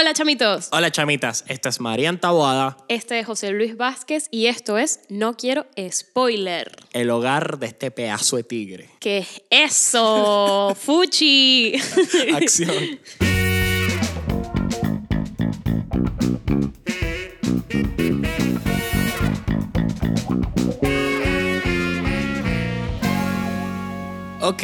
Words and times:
Hola 0.00 0.14
chamitos, 0.14 0.68
Hola 0.70 0.92
chamitas, 0.92 1.44
esta 1.48 1.70
es 1.70 1.80
Marian 1.80 2.20
Taboada, 2.20 2.76
este 2.86 3.18
es 3.18 3.26
José 3.26 3.50
Luis 3.50 3.76
Vázquez 3.76 4.28
y 4.30 4.46
esto 4.46 4.78
es 4.78 5.00
No 5.08 5.36
Quiero 5.36 5.66
Spoiler. 5.90 6.70
el 6.92 7.10
hogar 7.10 7.58
de 7.58 7.66
este 7.66 7.90
pedazo 7.90 8.36
de 8.36 8.44
tigre. 8.44 8.90
¿Qué 9.00 9.18
es 9.18 9.42
eso? 9.50 10.76
¡Fuchi! 10.80 11.72
Acción. 12.32 13.00
Ok, 24.42 24.62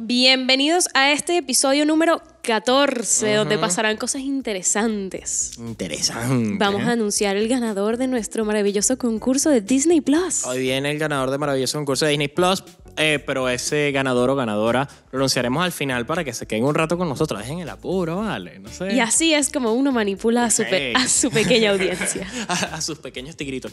Bienvenidos 0.00 0.88
a 0.94 1.12
este 1.12 1.36
episodio 1.36 1.84
número 1.84 2.22
14, 2.44 3.34
donde 3.34 3.58
pasarán 3.58 3.96
cosas 3.96 4.22
interesantes. 4.22 5.52
interesante. 5.58 6.56
Vamos 6.58 6.82
a 6.82 6.92
anunciar 6.92 7.36
el 7.36 7.48
ganador 7.48 7.96
de 7.96 8.06
nuestro 8.06 8.44
maravilloso 8.44 8.98
concurso 8.98 9.50
de 9.50 9.60
Disney 9.60 10.00
Plus. 10.00 10.44
Hoy 10.44 10.60
viene 10.60 10.90
el 10.90 10.98
ganador 10.98 11.30
de 11.30 11.38
maravilloso 11.38 11.78
concurso 11.78 12.04
de 12.04 12.10
Disney 12.12 12.28
Plus, 12.28 12.62
eh, 12.96 13.18
pero 13.26 13.48
ese 13.48 13.90
ganador 13.92 14.30
o 14.30 14.36
ganadora 14.36 14.88
lo 15.10 15.18
anunciaremos 15.18 15.64
al 15.64 15.72
final 15.72 16.06
para 16.06 16.22
que 16.22 16.32
se 16.32 16.46
queden 16.46 16.64
un 16.64 16.74
rato 16.74 16.96
con 16.98 17.08
nosotros. 17.08 17.40
Dejen 17.40 17.58
el 17.60 17.68
apuro, 17.68 18.18
vale. 18.18 18.58
No 18.60 18.68
sé. 18.68 18.94
Y 18.94 19.00
así 19.00 19.34
es 19.34 19.50
como 19.50 19.72
uno 19.72 19.90
manipula 19.90 20.44
a 20.44 20.50
su, 20.50 20.62
pe- 20.64 20.92
a 20.94 21.08
su 21.08 21.30
pequeña 21.30 21.70
audiencia. 21.72 22.28
a, 22.46 22.52
a 22.76 22.80
sus 22.80 22.98
pequeños 22.98 23.36
tigritos. 23.36 23.72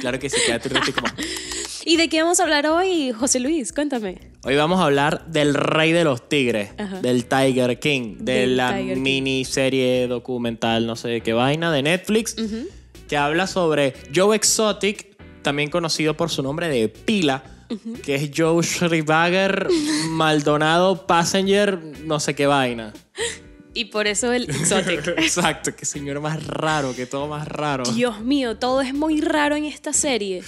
claro 0.00 0.18
que 0.18 0.30
sí, 0.30 0.36
ratito 0.48 1.00
más. 1.02 1.14
¿Y 1.84 1.96
de 1.96 2.08
qué 2.08 2.22
vamos 2.22 2.38
a 2.38 2.44
hablar 2.44 2.66
hoy, 2.66 3.12
José 3.12 3.40
Luis? 3.40 3.72
Cuéntame. 3.72 4.18
Hoy 4.44 4.56
vamos 4.56 4.80
a 4.80 4.84
hablar 4.84 5.26
del 5.26 5.54
rey 5.54 5.92
de 5.92 6.04
los 6.04 6.28
tigres, 6.28 6.70
Ajá. 6.78 7.00
del 7.00 7.24
Tiger 7.26 7.78
King, 7.80 8.16
de 8.20 8.32
Del 8.40 8.56
la 8.56 8.76
Tiger 8.76 8.94
King. 8.94 9.02
miniserie 9.02 10.06
documental, 10.06 10.86
no 10.86 10.94
sé 10.96 11.20
qué 11.22 11.32
vaina, 11.32 11.72
de 11.72 11.82
Netflix, 11.82 12.36
que 13.08 13.16
habla 13.16 13.46
sobre 13.46 13.94
Joe 14.14 14.36
Exotic, 14.36 15.16
también 15.42 15.70
conocido 15.70 16.16
por 16.16 16.30
su 16.30 16.42
nombre 16.42 16.68
de 16.68 16.88
pila, 16.88 17.42
que 18.04 18.14
es 18.16 18.30
Joe 18.36 18.62
Schribager 18.62 19.66
Maldonado 20.10 21.06
Passenger, 21.06 21.78
no 22.04 22.20
sé 22.20 22.34
qué 22.34 22.46
vaina. 22.46 22.92
Y 23.74 23.86
por 23.86 24.06
eso 24.06 24.32
el 24.32 24.50
Exotic. 24.50 25.06
Exacto, 25.18 25.74
qué 25.74 25.84
señor 25.86 26.20
más 26.20 26.46
raro, 26.46 26.94
que 26.94 27.06
todo 27.06 27.26
más 27.28 27.46
raro. 27.48 27.84
Dios 27.84 28.20
mío, 28.20 28.56
todo 28.58 28.80
es 28.82 28.92
muy 28.94 29.20
raro 29.20 29.56
en 29.56 29.64
esta 29.64 29.92
serie. 29.92 30.42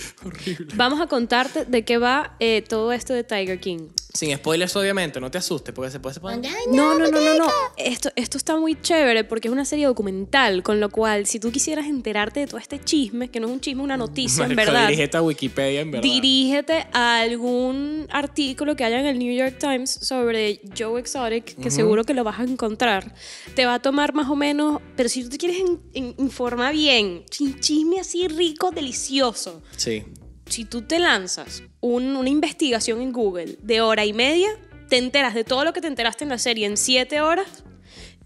Vamos 0.75 1.00
a 1.00 1.06
contarte 1.06 1.64
de 1.64 1.84
qué 1.84 1.98
va 1.98 2.36
eh, 2.41 2.62
todo 2.69 2.92
esto 2.92 3.12
de 3.14 3.25
Tiger 3.25 3.61
King. 3.61 3.89
Sin 4.12 4.33
spoilers, 4.36 4.77
obviamente, 4.77 5.20
no 5.20 5.28
te 5.28 5.39
asustes, 5.39 5.75
porque 5.75 5.91
se 5.91 5.98
puede... 5.98 6.14
se 6.14 6.20
puede- 6.20 6.36
No, 6.70 6.97
no, 6.97 7.11
no, 7.11 7.20
no, 7.20 7.34
no. 7.39 7.47
Esto, 7.77 8.11
esto 8.14 8.39
está 8.39 8.56
muy 8.56 8.80
chévere 8.80 9.25
porque 9.25 9.48
es 9.48 9.52
una 9.52 9.64
serie 9.64 9.86
documental, 9.86 10.62
con 10.62 10.78
lo 10.78 10.89
cual, 10.91 11.27
si 11.27 11.41
tú 11.41 11.50
quisieras 11.50 11.86
enterarte 11.86 12.39
de 12.41 12.47
todo 12.47 12.58
este 12.58 12.78
chisme, 12.78 13.28
que 13.28 13.41
no 13.41 13.48
es 13.48 13.52
un 13.55 13.61
chisme, 13.61 13.83
una 13.83 13.97
noticia, 13.97 14.45
en 14.45 14.55
verdad, 14.55 14.86
Dirígete 14.86 15.17
a 15.17 15.22
Wikipedia, 15.22 15.80
en 15.80 15.91
verdad. 15.91 16.02
dirígete 16.05 16.86
a 16.92 17.20
algún 17.22 18.06
artículo 18.11 18.77
que 18.77 18.84
haya 18.84 19.00
en 19.00 19.06
el 19.06 19.19
New 19.19 19.34
York 19.34 19.56
Times 19.58 19.91
sobre 19.91 20.61
Joe 20.78 21.00
Exotic, 21.00 21.56
que 21.61 21.70
seguro 21.72 22.05
que 22.05 22.14
lo 22.14 22.22
vas 22.22 22.39
a 22.39 22.45
encontrar. 22.45 23.13
Te 23.54 23.66
va 23.66 23.74
a 23.74 23.82
tomar 23.82 24.14
más 24.14 24.28
o 24.28 24.36
menos, 24.36 24.80
pero 24.96 25.08
si 25.08 25.22
tú 25.24 25.30
te 25.30 25.38
quieres 25.38 25.58
in- 25.92 26.14
informar 26.18 26.72
bien, 26.74 27.24
chi- 27.30 27.54
chisme 27.60 28.00
así 28.00 28.28
rico, 28.28 28.70
delicioso, 28.70 29.62
Sí. 29.76 30.04
si 30.46 30.64
tú 30.64 30.82
te 30.82 30.98
lanzas 30.98 31.62
un- 31.80 32.16
una 32.16 32.28
investigación 32.28 33.00
en 33.00 33.12
Google 33.12 33.56
de 33.62 33.80
hora 33.80 34.04
y 34.04 34.12
media, 34.12 34.48
te 34.88 34.98
enteras 34.98 35.34
de 35.34 35.44
todo 35.44 35.64
lo 35.64 35.72
que 35.72 35.80
te 35.80 35.86
enteraste 35.86 36.24
en 36.24 36.30
la 36.30 36.38
serie 36.38 36.66
en 36.66 36.76
siete 36.76 37.20
horas 37.20 37.46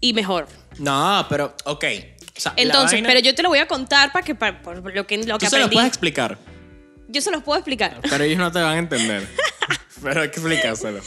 y 0.01 0.13
mejor. 0.13 0.47
No, 0.77 1.25
pero, 1.29 1.55
ok. 1.65 1.85
O 2.37 2.41
sea, 2.41 2.53
Entonces, 2.55 2.93
vaina- 2.93 3.09
pero 3.09 3.19
yo 3.19 3.35
te 3.35 3.43
lo 3.43 3.49
voy 3.49 3.59
a 3.59 3.67
contar 3.67 4.11
para 4.13 4.25
que 4.25 4.33
para, 4.35 4.61
por 4.61 4.77
lo 4.95 5.05
que, 5.07 5.17
lo 5.17 5.37
que 5.37 5.45
Tú 5.45 5.49
se 5.49 5.57
lo 5.57 5.65
aprendí. 5.65 5.75
puedes 5.75 5.87
explicar, 5.89 6.37
Yo 7.09 7.21
se 7.21 7.31
los 7.31 7.43
puedo 7.43 7.57
explicar. 7.59 7.99
pero 8.09 8.23
ellos 8.23 8.37
no 8.37 8.51
te 8.51 8.59
van 8.59 8.75
a 8.75 8.79
entender. 8.79 9.27
pero 10.01 10.21
hay 10.21 10.29
que 10.29 10.39
explicárselo. 10.39 10.99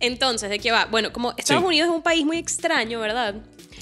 Entonces, 0.00 0.50
¿de 0.50 0.58
qué 0.58 0.72
va? 0.72 0.86
Bueno, 0.86 1.12
como 1.12 1.32
Estados 1.36 1.62
Sí. 1.62 1.66
Unidos 1.66 1.88
es 1.90 1.94
un 1.94 2.02
país 2.02 2.24
muy 2.24 2.36
extraño, 2.38 3.00
¿verdad? 3.00 3.34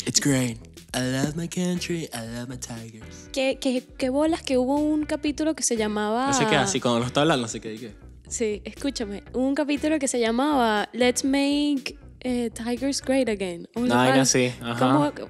It's 0.07 0.21
great. 0.21 0.59
I 0.95 1.01
love 1.01 1.35
my 1.35 1.49
country, 1.49 2.09
I 2.15 2.37
love 2.37 2.49
my 2.49 2.57
tigers. 2.57 3.29
¿Qué, 3.33 3.59
qué, 3.61 3.83
qué 3.99 4.09
bolas 4.11 4.43
que 4.43 4.59
hubo 4.59 4.77
un 4.77 5.05
capítulo 5.07 5.55
que 5.57 5.65
se 5.65 5.77
llamaba... 5.77 6.29
No 6.29 6.33
sé 6.35 6.47
qué 6.47 6.55
así, 6.55 6.79
cuando 6.81 7.01
lo 7.01 7.07
está 7.07 7.23
hablando, 7.23 7.43
no 7.43 7.49
sé 7.49 7.61
qué 7.61 7.71
dije. 7.71 7.95
Sí, 8.29 8.63
escúchame. 8.65 9.25
Hubo 9.33 9.45
un 9.47 9.55
capítulo 9.57 9.99
que 9.99 10.07
se 10.07 10.21
llamaba 10.21 10.89
Let's 10.93 11.25
Make 11.25 11.99
eh, 12.25 12.51
Tigers 12.53 13.01
Great 13.03 13.29
Again. 13.29 13.69
Una 13.75 13.95
vaina 13.97 14.23
así. 14.23 14.53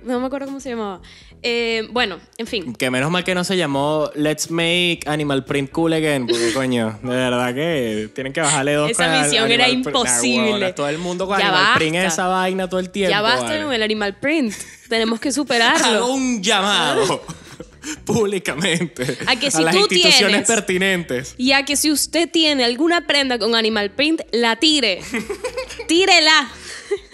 No 0.04 0.20
me 0.20 0.26
acuerdo 0.26 0.46
cómo 0.46 0.60
se 0.60 0.70
llamaba. 0.70 1.00
Eh, 1.42 1.86
bueno, 1.90 2.18
en 2.38 2.46
fin. 2.46 2.72
Que 2.74 2.90
menos 2.90 3.10
mal 3.10 3.22
que 3.22 3.34
no 3.34 3.44
se 3.44 3.56
llamó 3.58 4.10
Let's 4.14 4.50
Make 4.50 5.00
Animal 5.06 5.44
Print 5.44 5.70
Cool 5.72 5.92
Again, 5.92 6.26
porque 6.26 6.52
coño, 6.54 6.98
de 7.02 7.08
verdad 7.10 7.54
que 7.54 8.08
tienen 8.14 8.32
que 8.32 8.40
bajarle 8.40 8.72
dos 8.74 8.90
Esa 8.92 9.20
misión 9.22 9.50
era 9.50 9.64
Print. 9.66 9.84
Nah, 9.86 9.90
imposible. 9.90 10.72
todo 10.72 10.88
el 10.88 10.96
mundo 10.98 11.26
con 11.26 11.38
Ya 11.38 11.48
Animal 11.48 11.74
Print 11.76 11.94
basta. 11.96 12.08
esa 12.08 12.26
vaina 12.28 12.68
todo 12.68 12.80
el 12.80 12.88
tiempo. 12.90 13.10
ya 13.10 13.20
basta 13.20 13.44
vale. 13.44 13.62
con 13.64 13.74
el 13.74 13.82
animal 13.82 14.16
print. 14.18 14.54
Tenemos 14.88 15.20
que 15.20 15.28
Hago 15.28 15.34
superarlo. 15.34 16.06
un 16.06 16.42
llamado 16.42 17.22
públicamente 18.06 19.18
A 19.26 19.36
que 19.36 19.50
si 19.50 19.62
las 19.62 19.74
tú 19.74 19.80
instituciones 19.82 20.18
tienes- 20.28 20.46
pertinentes. 20.46 21.34
Ya 21.38 21.64
que 21.64 21.76
si 21.76 21.90
usted 21.90 22.30
tiene 22.30 22.64
alguna 22.64 23.06
prenda 23.06 23.38
con 23.38 23.54
animal 23.54 23.90
print, 23.90 24.22
la 24.32 24.56
tire. 24.56 25.00
Tírela. 25.88 26.48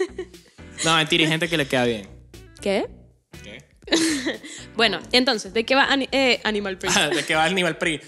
No, 0.85 0.95
mentira, 0.95 1.23
hay 1.25 1.29
gente 1.29 1.47
que 1.47 1.57
le 1.57 1.67
queda 1.67 1.85
bien. 1.85 2.07
¿Qué? 2.59 2.87
¿Qué? 3.43 3.63
Bueno, 4.75 4.99
entonces, 5.11 5.53
¿de 5.53 5.63
qué 5.65 5.75
va 5.75 5.83
ani- 5.91 6.09
eh, 6.11 6.39
Animal 6.43 6.77
Print? 6.77 6.95
¿De 7.15 7.23
qué 7.25 7.35
va 7.35 7.43
Animal 7.43 7.77
Print? 7.77 8.01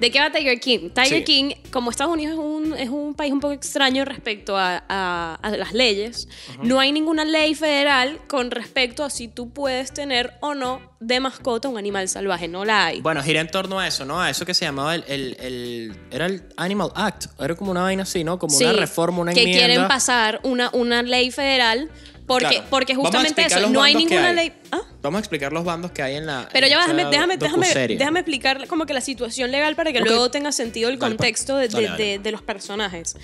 ¿De 0.00 0.10
qué 0.10 0.18
va 0.20 0.30
Tiger 0.32 0.58
King? 0.58 0.90
Tiger 0.90 1.18
Sí. 1.18 1.24
King, 1.24 1.50
como 1.70 1.90
Estados 1.90 2.12
Unidos 2.12 2.32
es 2.34 2.38
un, 2.40 2.74
es 2.76 2.88
un 2.88 3.14
país 3.14 3.32
un 3.32 3.40
poco 3.40 3.52
extraño 3.54 4.04
respecto 4.04 4.56
a, 4.56 4.82
a- 4.88 5.38
a 5.40 5.50
las 5.56 5.72
leyes, 5.72 6.26
no 6.62 6.80
hay 6.80 6.90
ninguna 6.92 7.24
ley 7.24 7.54
federal 7.54 8.18
con 8.26 8.50
respecto 8.50 9.04
a 9.04 9.10
si 9.10 9.28
tú 9.28 9.50
puedes 9.50 9.92
tener 9.94 10.34
o 10.40 10.54
no 10.54 10.80
de 10.98 11.20
mascota 11.20 11.68
un 11.68 11.78
animal 11.78 12.08
salvaje. 12.08 12.48
No 12.48 12.64
la 12.64 12.86
hay. 12.86 13.00
Bueno, 13.00 13.22
gira 13.22 13.40
en 13.40 13.48
torno 13.50 13.78
a 13.78 13.86
eso, 13.86 14.04
¿no? 14.04 14.20
A 14.20 14.30
eso 14.30 14.44
que 14.44 14.54
se 14.54 14.64
llamaba 14.64 14.94
el, 14.94 15.04
el- 15.08 15.36
el- 15.40 15.92
Era 16.10 16.26
el 16.26 16.42
Animal 16.56 16.90
Act. 16.94 17.26
Era 17.40 17.54
como 17.54 17.70
una 17.70 17.82
vaina 17.82 18.02
así, 18.04 18.24
¿no? 18.24 18.38
Como 18.38 18.56
Sí, 18.56 18.64
una 18.64 18.72
reforma, 18.74 19.20
una 19.20 19.32
que 19.32 19.40
enmienda. 19.42 19.66
quieren 19.66 19.88
pasar 19.88 20.40
una, 20.42 20.70
una 20.72 21.02
ley 21.02 21.30
federal 21.30 21.90
porque, 22.26 22.46
Claro. 22.46 22.66
porque 22.70 22.94
justamente 22.94 23.44
eso, 23.44 23.68
no 23.68 23.82
hay 23.82 23.94
ninguna 23.94 24.28
hay. 24.28 24.34
ley... 24.36 24.52
¿Ah? 24.70 24.80
Vamos 25.02 25.18
a 25.18 25.20
explicar 25.20 25.52
los 25.52 25.64
bandos 25.64 25.90
que 25.90 26.02
hay 26.02 26.16
en 26.16 26.26
la. 26.26 26.48
Pero 26.52 26.66
en 26.66 26.70
ya 26.72 26.78
déjame, 26.80 27.06
déjame, 27.06 27.36
déjame, 27.36 27.66
déjame 27.96 28.20
explicar 28.20 28.66
como 28.68 28.86
que 28.86 28.94
la 28.94 29.00
situación 29.00 29.50
legal 29.50 29.74
para 29.74 29.92
que 29.92 30.00
luego 30.00 30.30
tenga 30.30 30.52
sentido 30.52 30.88
el 30.88 30.98
pues. 30.98 31.10
contexto 31.10 31.56
de, 31.56 32.18
de- 32.22 32.30
los 32.32 32.42
personajes. 32.42 33.16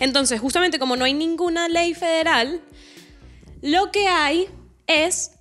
Entonces, 0.00 0.40
justamente 0.40 0.78
como 0.78 0.96
no 0.96 1.04
hay 1.04 1.14
ninguna 1.14 1.68
ley 1.68 1.94
federal, 1.94 2.60
lo 3.62 3.90
que 3.90 4.06
hay 4.06 4.48
es 4.86 5.32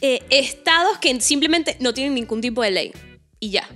eh, 0.00 0.22
estados 0.30 0.98
que 0.98 1.18
simplemente 1.20 1.76
no 1.80 1.94
tienen 1.94 2.14
ningún 2.14 2.40
tipo 2.40 2.62
de 2.62 2.70
ley. 2.70 2.92
Y 3.40 3.50
ya. 3.50 3.68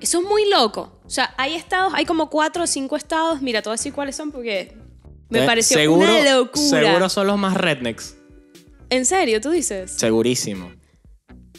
Eso 0.00 0.20
es 0.20 0.24
muy 0.26 0.48
loco. 0.50 1.00
O 1.04 1.10
sea, 1.10 1.32
hay 1.38 1.54
estados, 1.54 1.92
hay 1.94 2.04
como 2.04 2.28
cuatro 2.28 2.64
o 2.64 2.66
cinco 2.66 2.96
estados. 2.96 3.40
Mira, 3.40 3.62
te 3.62 3.68
voy 3.68 3.74
a 3.74 3.76
decir 3.78 3.92
cuáles 3.92 4.16
son 4.16 4.32
porque 4.32 4.76
me 5.32 5.44
Eh, 5.44 5.46
pareció 5.46 5.76
seguro, 5.78 6.10
una 6.12 6.34
locura. 6.34 6.80
Seguro 6.82 7.08
son 7.08 7.26
los 7.26 7.38
más 7.38 7.54
rednecks. 7.54 8.16
¿En 8.90 9.06
serio, 9.06 9.40
tú 9.40 9.50
dices? 9.50 9.90
Segurísimo. 9.92 10.70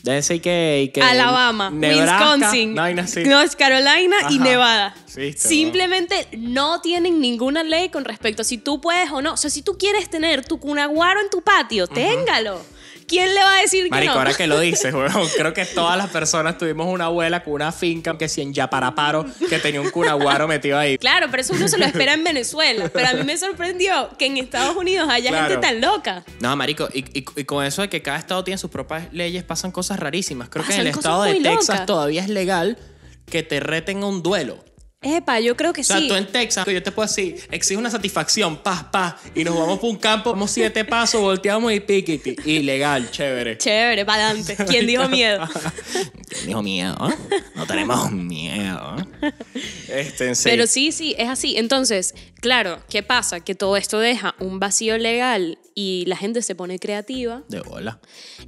Debe 0.03 0.21
ser 0.21 0.41
que. 0.41 0.91
que 0.93 1.01
Alabama, 1.01 1.69
Nebraska, 1.69 2.33
Wisconsin, 2.33 2.75
vaina 2.75 3.03
así. 3.03 3.23
North 3.23 3.53
Carolina 3.55 4.17
y. 4.29 4.37
Nevada. 4.37 4.93
Sí, 5.05 5.33
Simplemente 5.33 6.27
no 6.37 6.81
tienen 6.81 7.21
ninguna 7.21 7.63
ley 7.63 7.87
con 7.89 8.03
respecto 8.03 8.41
a 8.41 8.45
si 8.45 8.57
tú 8.57 8.81
puedes 8.81 9.09
o 9.11 9.21
no. 9.21 9.33
O 9.33 9.37
sea, 9.37 9.49
si 9.49 9.61
tú 9.61 9.77
quieres 9.77 10.09
tener 10.09 10.45
tu 10.45 10.59
cunaguaro 10.59 11.21
en 11.21 11.29
tu 11.29 11.41
patio, 11.41 11.87
téngalo. 11.87 12.61
¿Quién 13.07 13.33
le 13.33 13.41
va 13.43 13.57
a 13.57 13.61
decir 13.61 13.89
Marico, 13.89 14.13
que 14.13 14.15
no? 14.15 14.19
ahora 14.19 14.33
que 14.35 14.47
lo 14.47 14.59
dices, 14.59 14.93
weón, 14.93 15.27
creo 15.37 15.53
que 15.53 15.65
todas 15.65 15.97
las 15.97 16.09
personas 16.09 16.57
tuvimos 16.57 16.87
una 16.87 17.05
abuela 17.05 17.43
con 17.43 17.53
una 17.53 17.71
finca 17.71 18.17
que 18.17 18.27
si 18.29 18.41
en 18.41 18.53
Yaparaparo 18.53 19.25
que 19.49 19.59
tenía 19.59 19.81
un 19.81 19.89
cunaguaro 19.89 20.47
metido 20.47 20.77
ahí. 20.77 20.97
Claro, 20.97 21.27
pero 21.29 21.41
eso 21.41 21.53
uno 21.53 21.67
se 21.67 21.77
lo 21.77 21.85
espera 21.85 22.13
en 22.13 22.23
Venezuela. 22.23 22.89
Pero 22.93 23.07
a 23.09 23.13
mí 23.13 23.23
me 23.23 23.37
sorprendió 23.37 24.09
que 24.17 24.25
en 24.27 24.37
Estados 24.37 24.75
Unidos 24.75 25.07
haya 25.09 25.29
Claro. 25.29 25.47
gente 25.49 25.67
tan 25.67 25.81
loca. 25.81 26.23
No, 26.39 26.55
marico, 26.55 26.89
y, 26.93 26.99
y- 27.19 27.25
y 27.35 27.43
con 27.45 27.63
eso 27.65 27.81
de 27.81 27.89
que 27.89 28.01
cada 28.01 28.17
estado 28.17 28.43
tiene 28.43 28.57
sus 28.57 28.69
propias 28.71 29.11
leyes, 29.13 29.43
pasan 29.43 29.71
cosas 29.71 29.99
rarísimas. 29.99 30.49
Creo 30.49 30.65
que 30.65 30.73
en 30.73 30.81
el 30.81 30.87
estado 30.87 31.23
de 31.23 31.35
Texas 31.35 31.67
locas. 31.69 31.85
todavía 31.85 32.21
es 32.21 32.29
legal 32.29 32.77
que 33.29 33.43
te 33.43 33.59
reten 33.59 34.03
a 34.03 34.07
un 34.07 34.21
duelo. 34.23 34.63
Epa, 35.03 35.39
yo 35.39 35.55
creo 35.55 35.73
que 35.73 35.81
O 35.81 35.83
sea, 35.83 35.97
sí. 35.99 36.07
tú 36.07 36.15
en 36.15 36.27
Texas, 36.27 36.65
yo 36.65 36.81
te 36.81 36.91
puedo 36.91 37.07
decir, 37.07 37.41
exige 37.51 37.77
una 37.77 37.89
satisfacción, 37.89 38.57
paz, 38.57 38.85
paz, 38.85 39.15
y 39.35 39.43
nos 39.43 39.57
vamos 39.57 39.79
por 39.79 39.89
un 39.89 39.97
campo, 39.97 40.31
vamos 40.31 40.51
siete 40.51 40.85
pasos, 40.85 41.21
volteamos 41.21 41.71
y 41.73 41.79
piquiti. 41.79 42.35
Ilegal, 42.45 43.11
chévere. 43.11 43.57
Chévere, 43.57 44.05
para 44.05 44.29
adelante. 44.29 44.55
¿Quién 44.67 44.87
dijo 44.87 45.07
miedo? 45.09 45.47
¿Quién 46.29 46.47
dijo 46.47 46.63
miedo? 46.63 46.95
No 47.55 47.65
tenemos 47.67 48.11
miedo. 48.11 48.95
Este, 49.87 50.35
sí. 50.35 50.43
Pero 50.45 50.67
sí, 50.67 50.91
sí, 50.91 51.15
es 51.17 51.29
así. 51.29 51.57
Entonces, 51.57 52.15
claro, 52.39 52.81
¿qué 52.89 53.03
pasa? 53.03 53.41
Que 53.41 53.55
todo 53.55 53.77
esto 53.77 53.99
deja 53.99 54.35
un 54.39 54.59
vacío 54.59 54.97
legal 54.97 55.59
y 55.75 56.05
la 56.07 56.15
gente 56.17 56.41
se 56.41 56.55
pone 56.55 56.79
creativa. 56.79 57.43
De 57.49 57.59
bola. 57.61 57.99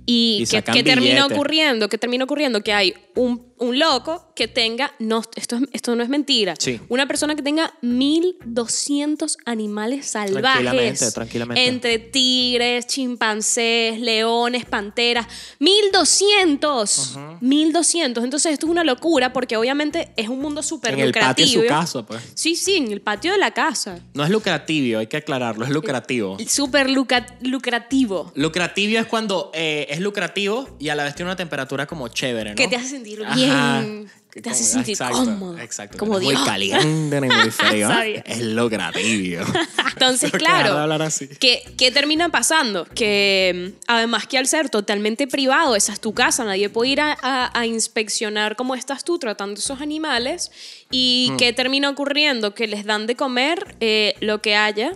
¿Y, 0.06 0.38
Y 0.38 0.40
qué, 0.42 0.58
sacan 0.58 0.76
qué 0.76 0.84
termina 0.84 1.26
ocurriendo? 1.26 1.90
¿Qué 1.90 1.98
termina 1.98 2.24
ocurriendo? 2.26 2.62
Que 2.62 2.74
hay 2.74 2.94
un, 3.16 3.54
un 3.58 3.80
loco 3.80 4.32
que 4.36 4.48
tenga, 4.48 4.94
no, 5.00 5.22
esto, 5.36 5.56
es- 5.56 5.64
esto 5.72 5.96
no 5.96 6.04
es 6.04 6.10
mentira, 6.10 6.54
Sí. 6.60 6.80
una 6.90 7.08
persona 7.08 7.36
que 7.36 7.42
tenga 7.42 7.74
1200 7.82 9.38
animales 9.46 10.06
salvajes. 10.08 10.42
Tranquilamente, 10.62 11.12
tranquilamente. 11.12 11.68
Entre 11.68 12.00
tigres, 12.00 12.88
chimpancés, 12.88 14.00
leones, 14.00 14.66
panteras. 14.66 15.28
1200. 15.60 17.18
1200. 17.42 18.24
Entonces 18.24 18.54
esto 18.54 18.66
es 18.68 18.70
una 18.72 18.84
locura 18.84 19.34
porque 19.34 19.58
obviamente 19.58 20.12
es 20.18 20.28
un 20.30 20.40
mundo 20.40 20.62
súper 20.64 20.94
En 20.94 21.00
el 21.00 21.12
patio 21.12 21.46
de 21.46 21.52
lucrativo. 21.52 21.62
su 21.64 21.68
casa, 21.68 22.06
pues. 22.06 22.22
Sí, 22.34 22.56
sí, 22.56 22.76
en 22.76 22.92
el 22.92 23.02
patio 23.02 23.32
de 23.32 23.38
la 23.38 23.52
casa. 23.52 24.00
No 24.14 24.24
es 24.24 24.30
lucrativo, 24.30 25.00
hay 25.00 25.08
que 25.08 25.18
aclararlo, 25.18 25.66
es 25.66 25.72
lucrativo. 25.72 26.38
Súper 26.48 26.90
luca- 27.20 27.36
lucrativo. 27.42 28.32
Lucrativo 28.36 29.00
es 29.00 29.06
cuando 29.08 29.52
eh, 29.54 29.88
es 29.90 30.00
lucrativo 30.00 30.76
y 30.80 30.90
a 30.90 30.96
la 30.96 31.04
vez 31.04 31.16
tiene 31.16 31.30
una 31.32 31.36
temperatura 31.38 31.86
como 31.86 32.08
chévere, 32.08 32.52
¿no? 32.52 32.56
Que 32.56 32.68
te 32.68 32.76
hace 32.76 32.90
sentir 32.90 33.24
Ajá. 33.26 33.36
bien. 33.36 34.10
Que 34.32 34.42
Te 34.42 34.50
hace 34.50 34.64
como- 34.64 34.74
sentir 34.74 34.92
exacto, 34.96 35.18
cómodo. 35.24 35.58
Exacto. 35.60 35.98
Como 35.98 36.20
Dios. 36.20 36.34
muy 36.34 36.44
caliente 36.46 37.22
ni 37.22 37.28
muy 37.30 37.52
frío. 37.52 37.90
Es 38.26 38.42
lucrativo. 38.42 39.46
Entonces, 39.94 40.30
claro. 40.32 41.10
¿qué, 41.40 41.64
qué 41.78 41.90
termina 41.92 42.28
pasando? 42.28 42.84
Que 42.84 43.72
mm, 43.74 43.80
además 43.88 44.28
que 44.28 44.38
al 44.38 44.46
ser 44.48 44.70
totalmente 44.70 45.26
privado, 45.28 45.74
esa 45.78 45.94
es 45.94 46.02
tu 46.02 46.14
casa, 46.14 46.44
nadie 46.44 46.70
puede 46.70 46.92
ir 46.92 47.00
a, 47.00 47.18
a- 47.22 47.58
a 47.58 47.66
inspeccionar 47.66 48.58
cómo 48.58 48.76
estás 48.76 49.06
tú 49.06 49.18
tratando 49.20 49.58
esos 49.58 49.80
animales. 49.80 50.52
¿Y 50.92 51.30
Hmm. 51.32 51.38
qué 51.38 51.54
termina 51.54 51.90
ocurriendo? 51.90 52.54
Que 52.54 52.68
les 52.68 52.84
dan 52.84 53.08
de 53.08 53.16
comer 53.16 53.78
eh, 53.80 54.16
lo 54.20 54.42
que 54.42 54.58
haya. 54.58 54.92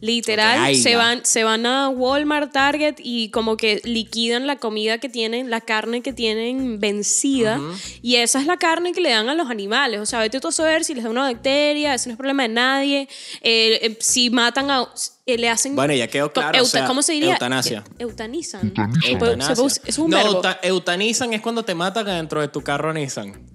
Literal, 0.00 0.76
se 0.76 0.94
van, 0.94 1.24
se 1.24 1.42
van 1.42 1.66
a 1.66 1.88
Walmart, 1.88 2.52
Target 2.52 2.96
y 2.98 3.30
como 3.30 3.56
que 3.56 3.80
liquidan 3.84 4.46
la 4.46 4.56
comida 4.56 4.98
que 4.98 5.08
tienen, 5.08 5.50
la 5.50 5.60
carne 5.60 6.02
que 6.02 6.12
tienen 6.12 6.78
vencida. 6.78 7.60
Y 8.00 8.16
esa 8.16 8.40
es 8.40 8.46
la 8.46 8.56
carne 8.58 8.92
que 8.92 9.00
le 9.00 9.10
dan 9.10 9.28
a 9.28 9.34
los 9.34 9.50
animales. 9.50 9.98
O 10.00 10.06
sea, 10.06 10.20
vete 10.20 10.38
tú 10.38 10.48
a 10.48 10.52
saber 10.52 10.84
si 10.84 10.94
les 10.94 11.02
da 11.02 11.10
una 11.10 11.22
bacteria, 11.22 11.94
eso 11.94 12.08
no 12.08 12.12
es 12.12 12.16
problema 12.16 12.44
de 12.44 12.48
nadie. 12.50 13.08
Eh, 13.42 13.78
eh, 13.82 13.96
si 14.00 14.30
matan 14.30 14.70
a. 14.70 14.88
eh, 15.26 15.36
le 15.36 15.48
hacen. 15.48 15.74
Bueno, 15.74 15.92
ya 15.94 16.06
quedó 16.06 16.32
claro, 16.32 16.62
o 16.62 16.64
sea, 16.64 16.86
¿Cómo 16.86 17.02
se 17.02 17.14
diría? 17.14 17.32
eutanasia. 17.32 17.82
Eutanizan. 17.98 18.72
Eutanasia. 19.04 19.56
Se 19.56 19.60
puede- 19.60 19.80
Es 19.84 19.98
un 19.98 20.10
no, 20.10 20.16
verbo. 20.16 20.42
eutanizan 20.62 21.32
es 21.32 21.40
cuando 21.40 21.64
te 21.64 21.74
matan 21.74 22.06
dentro 22.06 22.40
de 22.40 22.46
tu 22.48 22.62
carro 22.62 22.92
Nissan. 22.92 23.48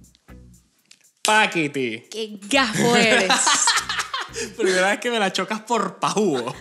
Paquiti. 1.23 2.03
Qué 2.11 2.37
gafo 2.49 2.95
eres. 2.97 3.31
Primera 4.57 4.89
vez 4.89 4.99
que 4.99 5.09
me 5.11 5.19
la 5.19 5.31
chocas 5.33 5.61
por 5.61 5.97
pajugo. 5.99 6.53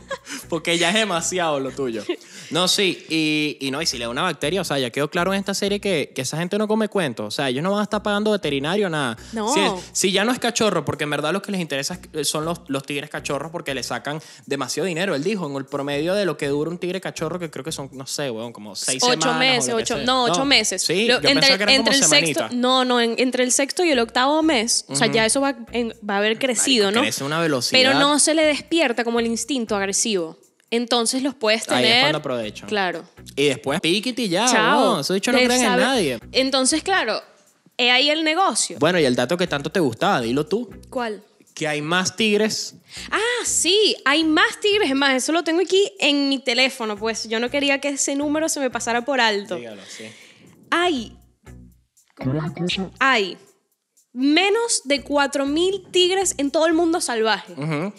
Porque 0.48 0.78
ya 0.78 0.88
es 0.90 0.94
demasiado 0.94 1.60
lo 1.60 1.70
tuyo. 1.70 2.02
No, 2.50 2.68
sí. 2.68 3.04
Y, 3.08 3.56
y 3.60 3.70
no, 3.70 3.80
y 3.80 3.86
si 3.86 3.98
le 3.98 4.04
da 4.04 4.10
una 4.10 4.22
bacteria, 4.22 4.60
o 4.60 4.64
sea, 4.64 4.78
ya 4.78 4.90
quedó 4.90 5.08
claro 5.10 5.32
en 5.32 5.38
esta 5.40 5.54
serie 5.54 5.80
que, 5.80 6.12
que 6.14 6.22
esa 6.22 6.36
gente 6.36 6.58
no 6.58 6.68
come 6.68 6.88
cuentos. 6.88 7.26
O 7.26 7.30
sea, 7.30 7.48
ellos 7.48 7.62
no 7.62 7.70
van 7.70 7.80
a 7.80 7.82
estar 7.84 8.02
pagando 8.02 8.30
veterinario, 8.32 8.88
nada. 8.90 9.16
No. 9.32 9.52
Si, 9.52 9.60
si 9.92 10.12
ya 10.12 10.24
no 10.24 10.32
es 10.32 10.38
cachorro, 10.38 10.84
porque 10.84 11.04
en 11.04 11.10
verdad 11.10 11.32
lo 11.32 11.40
que 11.42 11.50
les 11.52 11.60
interesa 11.60 11.98
es- 12.12 12.28
son 12.28 12.44
los, 12.44 12.60
los 12.68 12.84
tigres 12.84 13.08
cachorros 13.10 13.50
porque 13.50 13.74
le 13.74 13.82
sacan 13.82 14.20
demasiado 14.46 14.86
dinero. 14.86 15.14
Él 15.14 15.24
dijo, 15.24 15.48
en 15.48 15.56
el 15.56 15.64
promedio 15.64 16.14
de 16.14 16.24
lo 16.24 16.36
que 16.36 16.48
dura 16.48 16.70
un 16.70 16.78
tigre 16.78 17.00
cachorro, 17.00 17.38
que 17.38 17.50
creo 17.50 17.64
que 17.64 17.72
son, 17.72 17.88
no 17.92 18.06
sé, 18.06 18.30
weón, 18.30 18.52
como 18.52 18.76
seis 18.76 19.02
ocho 19.02 19.12
semanas. 19.12 19.34
o 19.36 19.38
meses, 19.38 19.74
ocho, 19.74 19.96
sea. 19.96 20.04
no, 20.04 20.24
ocho 20.24 20.44
meses. 20.44 20.82
Sí, 20.82 21.06
Lo- 21.06 21.20
yo 21.20 21.28
pensaba 21.28 21.56
que 21.56 21.62
eran 21.62 21.68
entre 21.74 21.94
como 22.00 22.04
el 22.04 22.10
sexto, 22.10 22.40
semanitas. 22.40 22.52
no, 22.52 22.84
no, 22.84 23.00
en- 23.00 23.14
entre 23.18 23.44
el 23.44 23.52
sexto 23.52 23.84
y 23.84 23.90
el 23.90 23.98
octavo 23.98 24.42
mes, 24.42 24.84
o 24.88 24.96
sea, 24.96 25.06
ya 25.06 25.24
eso 25.24 25.40
va, 25.40 25.56
en- 25.72 25.94
va 26.08 26.14
a 26.14 26.18
haber 26.18 26.38
crecido, 26.38 26.84
Marico, 26.86 27.00
¿no? 27.00 27.02
crece 27.02 27.24
una 27.24 27.40
velocidad. 27.40 27.61
Pero 27.70 27.94
no 27.94 28.18
se 28.18 28.34
le 28.34 28.44
despierta 28.44 29.04
como 29.04 29.20
el 29.20 29.26
instinto 29.26 29.76
agresivo. 29.76 30.38
Entonces 30.70 31.22
los 31.22 31.34
puedes 31.34 31.68
Ahí 31.68 31.84
es 31.84 31.88
tener. 31.90 32.00
cuando 32.02 32.18
aprovechan. 32.18 32.68
Claro. 32.68 33.04
Y 33.36 33.48
después 33.48 33.80
piquiti 33.80 34.28
ya, 34.28 34.46
Chao. 34.46 35.00
Eso 35.00 35.12
dicho 35.12 35.30
no 35.30 35.38
creen 35.38 35.62
en 35.62 35.76
nadie. 35.76 36.18
Entonces, 36.32 36.82
claro, 36.82 37.20
he 37.76 37.90
ahí 37.90 38.08
el 38.08 38.24
negocio. 38.24 38.78
Bueno, 38.78 38.98
y 38.98 39.04
el 39.04 39.14
dato 39.14 39.36
que 39.36 39.46
tanto 39.46 39.70
te 39.70 39.80
gustaba, 39.80 40.22
dilo 40.22 40.46
tú. 40.46 40.70
¿Cuál? 40.88 41.22
Que 41.54 41.68
hay 41.68 41.82
más 41.82 42.16
tigres. 42.16 42.76
Ah, 43.10 43.44
sí, 43.44 43.94
hay 44.06 44.24
más 44.24 44.60
tigres. 44.60 44.88
Es 44.88 44.96
más, 44.96 45.14
eso 45.14 45.32
lo 45.32 45.44
tengo 45.44 45.60
aquí 45.60 45.92
en 46.00 46.30
mi 46.30 46.38
teléfono, 46.38 46.96
pues 46.96 47.28
yo 47.28 47.38
no 47.38 47.50
quería 47.50 47.78
que 47.78 47.90
ese 47.90 48.16
número 48.16 48.48
se 48.48 48.58
me 48.58 48.70
pasara 48.70 49.04
por 49.04 49.20
alto. 49.20 49.56
Dígalo, 49.56 49.82
sí. 49.86 50.04
Hay. 50.70 51.18
Hay 52.98 53.36
menos 54.12 54.82
de 54.84 55.02
4.000 55.04 55.90
tigres 55.90 56.34
en 56.38 56.50
todo 56.50 56.66
el 56.66 56.74
mundo 56.74 57.00
salvaje. 57.00 57.54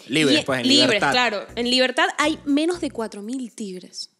Libres, 0.06 0.40
Y- 0.40 0.44
pues, 0.44 0.60
en 0.60 0.68
libres, 0.68 0.86
libertad. 0.86 1.12
claro. 1.12 1.46
En 1.56 1.68
libertad 1.70 2.06
hay 2.18 2.38
menos 2.44 2.80
de 2.80 2.90
4.000 2.90 3.52
tigres. 3.54 4.10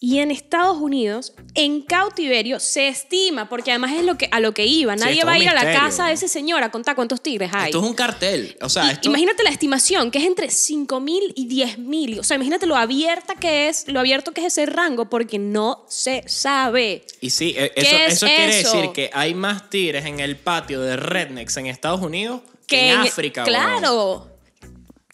Y 0.00 0.20
en 0.20 0.30
Estados 0.30 0.76
Unidos, 0.76 1.32
en 1.54 1.82
cautiverio, 1.82 2.60
se 2.60 2.86
estima, 2.86 3.48
porque 3.48 3.72
además 3.72 3.92
es 3.96 4.04
lo 4.04 4.16
que, 4.16 4.28
a 4.30 4.38
lo 4.38 4.54
que 4.54 4.64
iba. 4.64 4.94
Nadie 4.94 5.24
va 5.24 5.32
a 5.32 5.38
ir 5.38 5.48
a 5.48 5.54
la 5.54 5.72
casa 5.72 6.06
de 6.06 6.12
ese 6.12 6.28
señor 6.28 6.62
a 6.62 6.70
contar 6.70 6.94
cuántos 6.94 7.20
tigres 7.20 7.50
hay. 7.52 7.66
Esto 7.66 7.80
es 7.80 7.84
un 7.84 7.94
cartel. 7.94 8.56
O 8.60 8.68
sea, 8.68 8.92
esto. 8.92 9.08
Imagínate 9.08 9.42
la 9.42 9.50
estimación, 9.50 10.12
que 10.12 10.18
es 10.18 10.24
entre 10.24 10.46
5.000 10.46 11.32
y 11.34 11.48
10.000. 11.48 12.20
O 12.20 12.22
sea, 12.22 12.36
imagínate 12.36 12.66
lo 12.66 12.76
abierta 12.76 13.34
que 13.34 13.68
es, 13.68 13.88
lo 13.88 13.98
abierto 13.98 14.30
que 14.30 14.42
es 14.42 14.46
ese 14.46 14.66
rango, 14.66 15.10
porque 15.10 15.40
no 15.40 15.84
se 15.88 16.22
sabe. 16.28 17.04
Y 17.20 17.30
sí, 17.30 17.54
¿Qué 17.54 17.72
eso, 17.74 17.96
es 17.96 18.12
eso 18.14 18.26
quiere 18.26 18.60
eso? 18.60 18.76
decir 18.76 18.92
que 18.92 19.10
hay 19.12 19.34
más 19.34 19.68
tigres 19.68 20.06
en 20.06 20.20
el 20.20 20.36
patio 20.36 20.80
de 20.80 20.96
rednecks 20.96 21.56
en 21.56 21.66
Estados 21.66 22.00
Unidos 22.00 22.42
que, 22.68 22.76
Que 22.76 22.90
en 22.90 22.98
África. 22.98 23.42
Claro. 23.42 24.37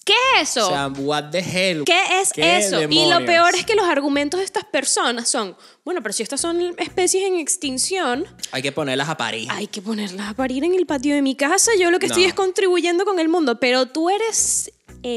¿Qué 0.04 0.12
es 0.40 0.50
eso? 0.50 0.66
O 0.66 0.70
sea, 0.70 0.88
what 0.88 1.30
the 1.30 1.38
hell. 1.38 1.84
¿Qué 1.84 2.20
es 2.20 2.30
¿Qué 2.32 2.58
eso? 2.58 2.82
Y 2.82 3.06
lo 3.06 3.24
peor 3.24 3.54
es 3.54 3.64
que 3.64 3.74
los 3.74 3.86
argumentos 3.86 4.38
de 4.40 4.44
estas 4.44 4.64
personas 4.64 5.28
son, 5.28 5.56
bueno, 5.84 6.02
pero 6.02 6.12
si 6.12 6.22
estas 6.22 6.40
son 6.40 6.74
especies 6.78 7.24
en 7.24 7.36
extinción, 7.36 8.26
Hay 8.52 8.60
que 8.62 8.70
ponerlas 8.72 9.08
a 9.08 9.16
parir. 9.16 9.48
hay 9.50 9.66
que 9.66 9.80
ponerlas 9.80 10.28
a 10.30 10.34
parir 10.34 10.62
en 10.64 10.74
el 10.74 10.84
patio 10.86 11.14
de 11.14 11.22
mi 11.22 11.34
casa. 11.34 11.70
Yo 11.80 11.90
lo 11.90 11.98
que 11.98 12.06
estoy 12.06 12.22
No. 12.24 12.28
es 12.28 12.34
contribuyendo 12.34 13.04
con 13.04 13.18
el 13.18 13.28
mundo, 13.28 13.58
pero 13.58 13.86
tú 13.86 14.10
eres 14.10 14.70
No, 15.02 15.08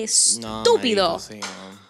estúpido. 0.61 1.17
marico, 1.17 1.19
sí, 1.33 1.39
no. 1.39 1.86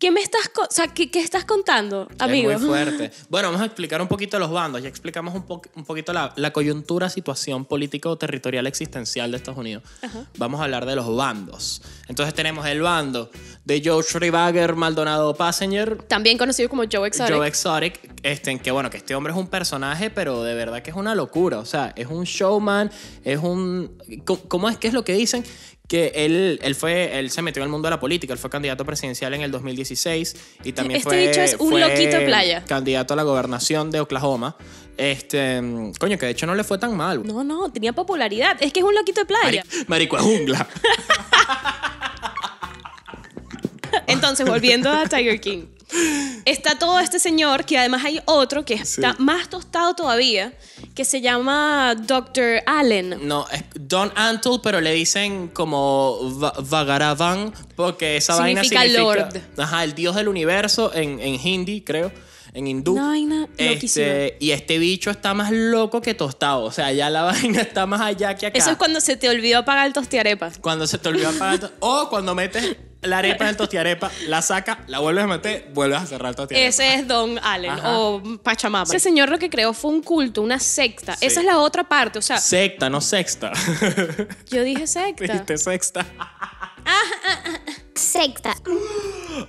¿Qué 0.00 0.10
me 0.10 0.20
estás, 0.22 0.50
o 0.56 0.66
sea, 0.72 0.88
¿qué, 0.88 1.10
qué 1.10 1.20
estás 1.20 1.44
contando, 1.44 2.08
amigo? 2.18 2.50
Es 2.50 2.58
muy 2.60 2.68
fuerte. 2.68 3.10
Bueno, 3.28 3.48
vamos 3.48 3.60
a 3.60 3.66
explicar 3.66 4.00
un 4.00 4.08
poquito 4.08 4.38
los 4.38 4.50
bandos. 4.50 4.82
Ya 4.82 4.88
explicamos 4.88 5.34
un, 5.34 5.42
po- 5.44 5.60
un 5.76 5.84
poquito 5.84 6.12
la, 6.14 6.32
la 6.36 6.52
coyuntura, 6.52 7.10
situación 7.10 7.66
político-territorial 7.66 8.66
existencial 8.66 9.30
de 9.30 9.36
Estados 9.36 9.58
Unidos. 9.58 9.82
Vamos 10.38 10.60
a 10.60 10.64
hablar 10.64 10.86
de 10.86 10.96
los 10.96 11.14
bandos. 11.14 11.82
Entonces 12.08 12.34
tenemos 12.34 12.66
el 12.66 12.80
bando 12.80 13.30
de 13.66 13.82
Joe 13.84 14.02
Schreiber 14.02 14.74
Maldonado 14.74 15.34
Passenger, 15.34 16.02
También 16.04 16.38
conocido 16.38 16.68
como 16.70 16.82
Joe 16.90 17.06
Exotic. 17.06 17.36
Joe 17.36 17.46
Exotic, 17.46 18.00
este, 18.22 18.50
en 18.52 18.58
que 18.58 18.70
bueno, 18.70 18.88
que 18.88 18.96
este 18.96 19.14
hombre 19.14 19.34
es 19.34 19.38
un 19.38 19.48
personaje, 19.48 20.08
pero 20.08 20.42
de 20.42 20.54
verdad 20.54 20.80
que 20.82 20.90
es 20.90 20.96
una 20.96 21.14
locura. 21.14 21.58
O 21.58 21.66
sea, 21.66 21.92
es 21.94 22.06
un 22.06 22.24
showman, 22.24 22.90
es 23.22 23.38
un. 23.38 23.98
¿Cómo- 24.24 24.40
¿Cómo 24.48 24.68
es 24.70 24.78
que 24.78 24.88
es 24.88 24.94
lo 24.94 25.04
que 25.04 25.12
dicen? 25.12 25.44
Que 25.90 26.12
él, 26.14 26.60
él 26.62 26.74
fue, 26.76 27.18
él 27.18 27.32
se 27.32 27.42
metió 27.42 27.60
en 27.62 27.64
el 27.64 27.70
mundo 27.72 27.86
de 27.88 27.90
la 27.90 27.98
política, 27.98 28.32
él 28.32 28.38
fue 28.38 28.48
candidato 28.48 28.84
presidencial 28.84 29.34
en 29.34 29.40
el 29.42 29.50
2016 29.50 30.36
y 30.62 30.70
también 30.72 30.98
Este 30.98 31.08
fue, 31.10 31.26
bicho 31.26 31.40
es 31.40 31.56
un 31.58 31.70
fue 31.70 31.80
loquito 31.80 32.16
de 32.16 32.26
playa. 32.26 32.64
candidato 32.64 33.14
a 33.14 33.16
la 33.16 33.24
gobernación 33.24 33.90
de 33.90 33.98
Oklahoma. 33.98 34.56
Este, 34.96 35.60
coño, 35.98 36.16
que 36.16 36.26
de 36.26 36.30
hecho 36.32 36.46
no 36.46 36.54
le 36.54 36.62
fue 36.62 36.78
tan 36.78 36.96
mal. 36.96 37.26
No, 37.26 37.42
no, 37.42 37.72
tenía 37.72 37.92
popularidad. 37.92 38.56
Es 38.60 38.72
que 38.72 38.78
es 38.80 38.86
un 38.86 38.94
loquito 38.94 39.22
de 39.22 39.26
playa. 39.26 39.64
Mari- 39.68 39.84
marico 39.88 40.16
es 40.16 40.22
jungla. 40.22 40.68
Entonces, 44.06 44.46
volviendo 44.46 44.90
a 44.92 45.06
Tiger 45.06 45.40
King. 45.40 45.64
Está 46.44 46.78
todo 46.78 46.98
este 47.00 47.18
señor, 47.18 47.64
que 47.64 47.78
además 47.78 48.04
hay 48.04 48.20
otro 48.24 48.64
que 48.64 48.74
está 48.74 49.14
más 49.18 49.48
tostado 49.50 49.94
todavía, 49.94 50.52
que 50.94 51.04
se 51.04 51.20
llama 51.20 51.94
Dr. 51.94 52.62
Allen. 52.66 53.26
No, 53.26 53.46
es 53.52 53.64
Don 53.74 54.12
Antle, 54.16 54.58
pero 54.62 54.80
le 54.80 54.92
dicen 54.92 55.48
como 55.48 56.38
Va- 56.42 56.54
Vagaravan, 56.58 57.52
porque 57.76 58.16
esa 58.16 58.36
vaina 58.36 58.62
Significa 58.62 58.82
significa. 58.82 59.40
Lord. 59.56 59.60
Ajá, 59.64 59.84
el 59.84 59.94
dios 59.94 60.14
del 60.16 60.28
universo 60.28 60.92
en, 60.94 61.20
en 61.20 61.34
hindi, 61.46 61.82
creo. 61.82 62.10
En 62.52 62.66
hindú. 62.66 62.94
Una 62.94 63.06
vaina 63.08 63.48
loquísima. 63.58 64.06
este, 64.06 64.36
y 64.40 64.50
este 64.50 64.78
bicho 64.78 65.10
está 65.10 65.34
más 65.34 65.52
loco 65.52 66.00
que 66.00 66.14
tostado. 66.14 66.64
O 66.64 66.72
sea, 66.72 66.90
ya 66.90 67.08
la 67.08 67.22
vaina 67.30 67.60
está 67.60 67.86
más 67.86 68.00
allá 68.00 68.34
que 68.34 68.46
acá. 68.46 68.58
Eso 68.58 68.70
es 68.72 68.76
cuando 68.76 69.00
se 69.00 69.16
te 69.16 69.28
olvidó 69.28 69.58
apagar 69.58 69.86
el 69.86 69.92
tostiarepa. 69.92 70.50
Cuando 70.60 70.86
se 70.88 70.98
te 70.98 71.08
olvidó 71.10 71.28
apagar 71.28 71.60
el 71.62 71.70
O 71.78 72.08
cuando 72.08 72.34
metes 72.34 72.76
la 73.02 73.18
arepa 73.18 73.44
en 73.44 73.50
el 73.50 73.56
tostiarepa, 73.56 74.10
la 74.26 74.42
sacas, 74.42 74.78
la 74.86 74.98
vuelves 74.98 75.24
a 75.24 75.26
meter, 75.26 75.70
vuelves 75.72 76.00
a 76.00 76.06
cerrar 76.06 76.30
el 76.30 76.36
tostiarepa. 76.36 76.68
Ese 76.68 76.94
es 76.94 77.08
Don 77.08 77.38
Allen 77.42 77.70
Ajá. 77.70 77.98
o 77.98 78.22
Pachamama. 78.42 78.84
Ese 78.84 79.00
señor 79.00 79.30
lo 79.30 79.38
que 79.38 79.48
creó 79.48 79.72
fue 79.72 79.90
un 79.90 80.02
culto, 80.02 80.42
una 80.42 80.58
secta. 80.58 81.16
Sí. 81.16 81.26
Esa 81.26 81.40
es 81.40 81.46
la 81.46 81.58
otra 81.58 81.84
parte. 81.84 82.18
O 82.18 82.22
sea, 82.22 82.38
Secta, 82.38 82.90
no 82.90 83.00
sexta. 83.00 83.52
yo 84.50 84.62
dije 84.62 84.86
secta. 84.86 85.24
Dijiste 85.24 85.56
sexta. 85.58 86.04
Secta. 87.94 88.54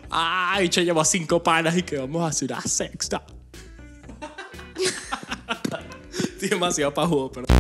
Ay, 0.10 0.70
che, 0.70 0.84
llevo 0.86 1.04
cinco 1.04 1.42
panas 1.42 1.76
y 1.78 1.84
que 1.84 1.98
vamos 1.98 2.24
a 2.24 2.28
hacer 2.28 2.52
una 2.52 2.62
sexta. 2.62 3.24
Estoy 6.12 6.50
demasiado 6.50 6.94
pajudo, 6.94 7.32
perdón. 7.32 7.58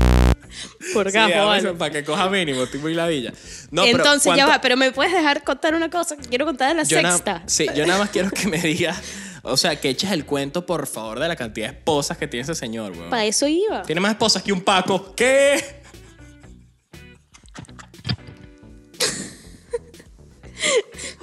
por 0.93 1.07
Sí, 1.09 1.13
gajo, 1.17 1.45
vale. 1.47 1.59
eso 1.67 1.77
Para 1.77 1.91
que 1.91 2.03
coja 2.03 2.29
mínimo, 2.29 2.63
estoy 2.63 2.79
muy 2.79 2.93
ladilla. 2.93 3.31
No, 3.71 3.83
pero 3.83 3.97
Entonces, 3.97 4.25
ya 4.25 4.33
¿cuánto- 4.45 4.47
va, 4.51 4.61
pero 4.61 4.77
me 4.77 4.91
puedes 4.91 5.13
dejar 5.13 5.43
contar 5.43 5.75
una 5.75 5.89
cosa 5.89 6.15
que 6.17 6.23
quiero 6.27 6.45
contar 6.45 6.69
de 6.69 6.75
la 6.75 6.85
sexta. 6.85 7.43
sí, 7.45 7.67
yo 7.75 7.85
nada 7.85 7.99
más 7.99 8.09
quiero 8.09 8.29
que 8.31 8.47
me 8.47 8.57
digas, 8.61 8.97
o 9.43 9.57
sea, 9.57 9.75
que 9.79 9.89
eches 9.89 10.11
el 10.11 10.25
cuento, 10.25 10.65
por 10.65 10.85
favor, 10.87 11.19
de 11.19 11.27
la 11.27 11.35
cantidad 11.35 11.69
de 11.69 11.77
esposas 11.77 12.17
que 12.17 12.27
tiene 12.27 12.43
ese 12.43 12.53
señor, 12.55 12.91
weón. 12.91 13.09
Para 13.09 13.25
eso 13.25 13.47
iba. 13.47 13.81
Tiene 13.83 13.99
más 14.01 14.11
esposas 14.11 14.43
que 14.43 14.53
un 14.53 14.61
Paco. 14.61 15.15
¿Qué? 15.15 15.80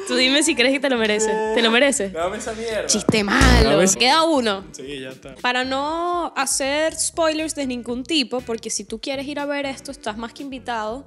Tú 0.09 0.17
dime 0.17 0.43
si 0.43 0.55
crees 0.55 0.73
que 0.73 0.81
te 0.81 0.89
lo 0.91 0.97
mereces. 0.97 1.55
¿Te 1.55 1.63
lo 1.63 1.71
mereces? 1.71 2.13
Dame 2.13 2.39
esa 2.39 2.53
mierda. 2.55 2.87
Chiste 2.87 3.23
malo. 3.25 3.81
Queda 3.99 4.23
uno. 4.25 4.65
Sí, 4.73 5.01
ya 5.01 5.11
está. 5.11 5.35
Para 5.37 5.65
no 5.65 6.33
hacer 6.37 6.95
spoilers 6.95 7.55
de 7.55 7.67
ningún 7.67 8.03
tipo, 8.05 8.41
porque 8.41 8.71
si 8.71 8.85
tú 8.85 9.01
quieres 9.01 9.27
ir 9.27 9.39
a 9.39 9.47
ver 9.47 9.67
esto, 9.67 9.91
estás 9.91 10.17
más 10.17 10.33
que 10.33 10.43
invitado. 10.43 11.07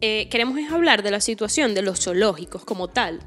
eh, 0.00 0.28
queremos 0.30 0.56
es 0.58 0.70
hablar 0.70 1.02
de 1.02 1.10
la 1.10 1.20
situación 1.20 1.74
de 1.74 1.82
los 1.82 2.00
zoológicos 2.04 2.64
como 2.64 2.86
tal. 2.88 3.18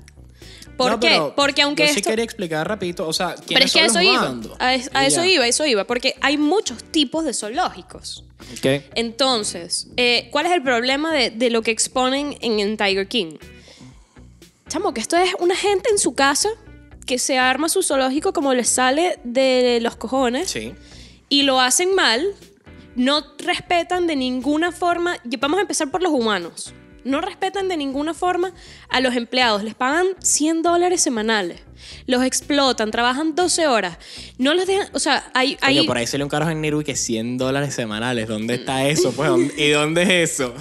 ¿Por 0.77 0.91
No, 0.91 0.99
qué? 1.01 1.09
pero 1.09 1.33
Porque 1.35 1.61
aunque 1.63 1.85
yo 1.85 1.93
sí 1.93 1.99
esto... 1.99 2.09
quería 2.11 2.23
explicar 2.23 2.65
rapidito, 2.67 3.05
o 3.05 3.11
sea, 3.13 3.35
Pero 3.35 3.45
¿quiénes 3.45 3.65
es 3.65 3.73
que 3.73 3.81
a 3.81 3.89
son 3.89 4.01
eso 4.01 4.13
los 4.13 4.45
iba. 4.47 4.55
A, 4.59 4.73
es- 4.73 4.89
a 4.93 5.05
eso 5.05 5.23
iba, 5.25 5.43
a 5.43 5.47
eso 5.47 5.65
iba. 5.65 5.83
Porque 5.83 6.15
hay 6.21 6.37
muchos 6.37 6.81
tipos 6.85 7.25
de 7.25 7.33
zoológicos. 7.33 8.23
¿Qué? 8.61 8.89
Entonces, 8.95 9.87
eh, 9.97 10.29
¿cuál 10.31 10.45
es 10.45 10.53
el 10.53 10.63
problema 10.63 11.13
de, 11.13 11.29
de 11.29 11.49
lo 11.49 11.61
que 11.61 11.71
exponen 11.71 12.37
en, 12.41 12.59
en 12.61 12.77
Tiger 12.77 13.07
King? 13.07 13.33
Chamo, 14.71 14.93
que 14.93 15.01
esto 15.01 15.17
es 15.17 15.31
una 15.39 15.53
gente 15.55 15.89
en 15.91 15.97
su 15.97 16.13
casa 16.15 16.47
que 17.05 17.19
se 17.19 17.37
arma 17.37 17.67
su 17.67 17.83
zoológico 17.83 18.31
como 18.31 18.53
les 18.53 18.69
sale 18.69 19.19
de 19.25 19.79
los 19.81 19.97
cojones 19.97 20.49
Sí. 20.49 20.71
y 21.27 21.41
lo 21.43 21.59
hacen 21.59 21.93
mal, 21.93 22.25
no 22.95 23.21
respetan 23.39 24.07
de 24.07 24.15
ninguna 24.15 24.71
forma, 24.71 25.17
y 25.29 25.35
vamos 25.35 25.57
a 25.57 25.61
empezar 25.63 25.91
por 25.91 26.01
los 26.01 26.13
humanos, 26.13 26.73
no 27.03 27.19
respetan 27.19 27.67
de 27.67 27.75
ninguna 27.75 28.13
forma 28.13 28.53
a 28.87 29.01
los 29.01 29.13
empleados, 29.15 29.61
les 29.65 29.75
pagan 29.75 30.05
100 30.19 30.61
dólares 30.61 31.01
semanales, 31.01 31.59
los 32.07 32.23
explotan, 32.23 32.91
trabajan 32.91 33.35
12 33.35 33.67
horas, 33.67 33.97
no 34.37 34.53
los 34.53 34.67
dejan, 34.67 34.87
o 34.93 34.99
sea, 34.99 35.29
hay... 35.33 35.57
hay 35.59 35.79
Oye, 35.79 35.87
por 35.87 35.97
ahí 35.97 36.07
sale 36.07 36.23
un 36.23 36.29
carajo 36.29 36.51
en 36.51 36.61
Niru 36.61 36.79
y 36.79 36.83
que 36.85 36.95
100 36.95 37.37
dólares 37.37 37.73
semanales. 37.75 38.25
¿Dónde 38.29 38.53
está 38.53 38.87
eso? 38.87 39.11
Pues, 39.11 39.27
¿dónde- 39.27 39.53
¿Y 39.57 39.69
dónde 39.71 40.03
es 40.23 40.31
eso? 40.31 40.53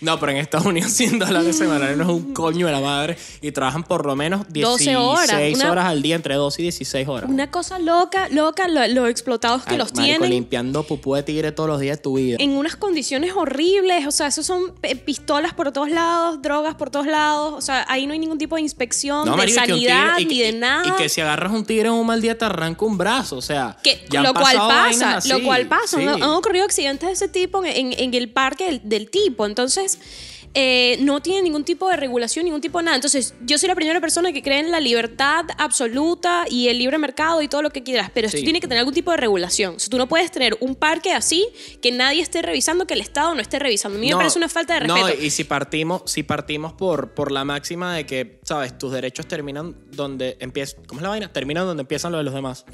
No, 0.00 0.18
pero 0.20 0.32
en 0.32 0.38
Estados 0.38 0.66
Unidos 0.66 0.92
100 0.96 1.18
dólares 1.18 1.56
semanales 1.56 1.96
no 1.96 2.04
es 2.04 2.10
un 2.10 2.32
coño 2.34 2.66
de 2.66 2.72
la 2.72 2.80
madre. 2.80 3.16
Y 3.40 3.52
trabajan 3.52 3.82
por 3.84 4.06
lo 4.06 4.16
menos 4.16 4.46
16 4.48 4.94
12 4.94 4.96
horas, 4.96 5.54
una- 5.54 5.70
horas 5.70 5.86
al 5.86 6.02
día, 6.02 6.16
entre 6.16 6.34
12 6.34 6.62
y 6.62 6.64
16 6.64 7.08
horas. 7.08 7.30
Una 7.30 7.50
cosa 7.50 7.78
loca, 7.78 8.28
loca, 8.30 8.68
lo- 8.68 8.86
los 8.88 9.08
explotados 9.10 9.64
que 9.64 9.72
Ay, 9.72 9.78
los 9.78 9.92
marico, 9.94 10.04
tienen 10.18 10.30
limpiando 10.30 10.82
pupú 10.82 11.14
de 11.14 11.22
tigre 11.22 11.52
todos 11.52 11.68
los 11.68 11.80
días 11.80 11.98
de 11.98 12.02
tu 12.02 12.16
vida. 12.16 12.36
en 12.40 12.50
unas 12.56 12.76
condiciones 12.76 13.32
horribles, 13.34 14.06
o 14.06 14.10
sea, 14.10 14.26
esos 14.26 14.46
son 14.46 14.72
eh, 14.82 14.96
pistolas 14.96 15.54
por 15.54 15.72
todos 15.72 15.90
lados, 15.90 16.42
drogas 16.42 16.74
por 16.74 16.90
todos 16.90 17.06
lados, 17.06 17.54
o 17.56 17.60
sea, 17.60 17.84
ahí 17.88 18.06
no 18.06 18.12
hay 18.12 18.18
ningún 18.18 18.38
tipo 18.38 18.56
de 18.56 18.62
inspección, 18.62 19.24
de 19.24 19.30
marico, 19.32 19.60
y 19.62 19.66
que 19.66 19.72
un 19.72 19.78
tigre- 19.78 19.92
sanidad, 19.94 20.18
y 20.18 20.24
que- 20.26 20.34
ni 20.34 20.40
de 20.40 20.52
nada. 20.52 20.82
Y 20.88 20.90
que 21.02 21.08
si 21.08 21.20
agarras 21.20 21.52
un 21.52 21.64
tigre 21.64 21.88
en 21.88 21.94
un 21.94 22.06
mal 22.06 22.20
día 22.20 22.36
te 22.36 22.44
arranca 22.44 22.84
un 22.84 22.98
brazo, 22.98 23.36
o 23.36 23.42
sea. 23.42 23.76
Que- 23.82 24.04
ya 24.10 24.20
han 24.20 24.26
lo 24.26 24.32
cual 24.34 24.44
pasado 24.44 24.68
pasa, 24.68 25.18
lo 25.28 25.42
cual 25.42 25.66
pasa. 25.66 25.98
sí. 25.98 26.02
Han, 26.04 26.22
han 26.22 26.30
ocurrido 26.30 26.64
accidentes 26.64 27.08
de 27.08 27.12
ese 27.14 27.28
tipo 27.28 27.64
en, 27.64 27.92
en- 27.92 27.98
en 27.98 28.14
el 28.14 28.28
parque 28.30 28.66
del, 28.66 28.80
del 28.84 29.10
tipo. 29.10 29.46
Entonces, 29.46 29.85
ustedes. 29.86 30.35
Eh, 30.58 30.96
no 31.02 31.20
tiene 31.20 31.42
ningún 31.42 31.64
tipo 31.64 31.86
de 31.90 31.96
regulación, 31.96 32.46
ningún 32.46 32.62
tipo 32.62 32.78
de 32.78 32.84
nada. 32.86 32.96
Entonces, 32.96 33.34
yo 33.44 33.58
soy 33.58 33.68
la 33.68 33.74
primera 33.74 34.00
persona 34.00 34.32
que 34.32 34.42
cree 34.42 34.58
en 34.60 34.70
la 34.70 34.80
libertad 34.80 35.44
absoluta 35.58 36.46
y 36.48 36.68
el 36.68 36.78
libre 36.78 36.96
mercado 36.96 37.42
y 37.42 37.48
todo 37.48 37.60
lo 37.60 37.68
que 37.70 37.82
quieras, 37.82 38.10
pero 38.14 38.26
esto 38.26 38.38
Sí. 38.38 38.44
tiene 38.44 38.58
que 38.60 38.66
tener 38.66 38.78
algún 38.78 38.94
tipo 38.94 39.10
de 39.10 39.18
regulación. 39.18 39.74
O 39.76 39.78
sea, 39.78 39.90
tú 39.90 39.98
no 39.98 40.08
puedes 40.08 40.30
tener 40.30 40.56
un 40.60 40.74
parque 40.74 41.12
así 41.12 41.46
que 41.82 41.92
nadie 41.92 42.22
esté 42.22 42.40
revisando, 42.40 42.86
que 42.86 42.94
el 42.94 43.02
Estado 43.02 43.34
no 43.34 43.42
esté 43.42 43.58
revisando. 43.58 43.98
A 43.98 44.00
mí 44.00 44.08
me 44.08 44.16
parece 44.16 44.38
una 44.38 44.48
falta 44.48 44.72
de 44.74 44.80
respeto. 44.80 45.08
No, 45.08 45.14
y 45.22 45.28
si 45.28 45.44
partimos, 45.44 46.02
si 46.06 46.22
partimos 46.22 46.72
por, 46.72 47.12
por 47.12 47.32
la 47.32 47.44
máxima 47.44 47.94
de 47.94 48.06
que, 48.06 48.40
¿sabes? 48.44 48.78
Tus 48.78 48.92
derechos 48.92 49.28
terminan 49.28 49.76
donde 49.92 50.38
empiezan. 50.40 50.84
¿Cómo 50.86 51.00
es 51.00 51.02
la 51.02 51.10
vaina? 51.10 51.30
Terminan 51.32 51.66
donde 51.66 51.82
empiezan 51.82 52.12
los 52.12 52.20
de 52.20 52.24
los 52.24 52.32
demás. 52.32 52.64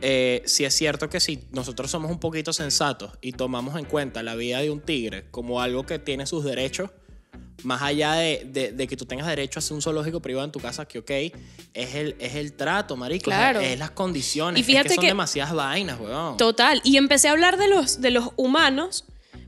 Eh, 0.00 0.42
si 0.46 0.64
es 0.64 0.74
cierto 0.74 1.08
que 1.08 1.20
si 1.20 1.44
nosotros 1.52 1.88
somos 1.88 2.10
un 2.10 2.18
poquito 2.18 2.52
sensatos 2.52 3.12
y 3.20 3.30
tomamos 3.32 3.78
en 3.78 3.84
cuenta 3.84 4.24
la 4.24 4.34
vida 4.34 4.58
de 4.60 4.70
un 4.72 4.80
tigre 4.80 5.26
como 5.30 5.60
algo 5.60 5.86
que 5.86 6.00
tiene 6.00 6.26
sus 6.26 6.44
derechos, 6.44 6.90
más 7.64 7.82
allá 7.82 8.14
de, 8.14 8.42
de- 8.46 8.72
de 8.72 8.86
que 8.88 8.96
tú 8.96 9.04
tengas 9.06 9.26
derecho 9.26 9.58
a 9.58 9.60
hacer 9.60 9.74
un 9.74 9.82
zoológico 9.82 10.20
privado 10.20 10.44
en 10.44 10.52
tu 10.52 10.60
casa, 10.60 10.86
que 10.86 10.98
ok, 10.98 11.10
es 11.74 11.94
el, 11.94 12.16
es 12.18 12.34
el 12.34 12.52
trato, 12.54 12.96
marico. 12.96 13.30
es- 13.30 13.36
Claro. 13.36 13.60
Es, 13.60 13.78
las 13.78 13.90
condiciones. 13.92 14.60
Y 14.60 14.64
fíjate 14.64 14.88
es 14.88 14.92
que 14.92 14.94
son 14.96 15.02
que- 15.02 15.08
demasiadas 15.08 15.54
vainas, 15.54 15.98
weón. 16.00 16.36
Total. 16.36 16.80
Y 16.84 16.96
empecé 16.96 17.28
a 17.28 17.32
hablar 17.32 17.56
de 17.56 17.68
los, 17.68 18.00
de 18.00 18.10
los 18.10 18.30
humanos 18.36 19.04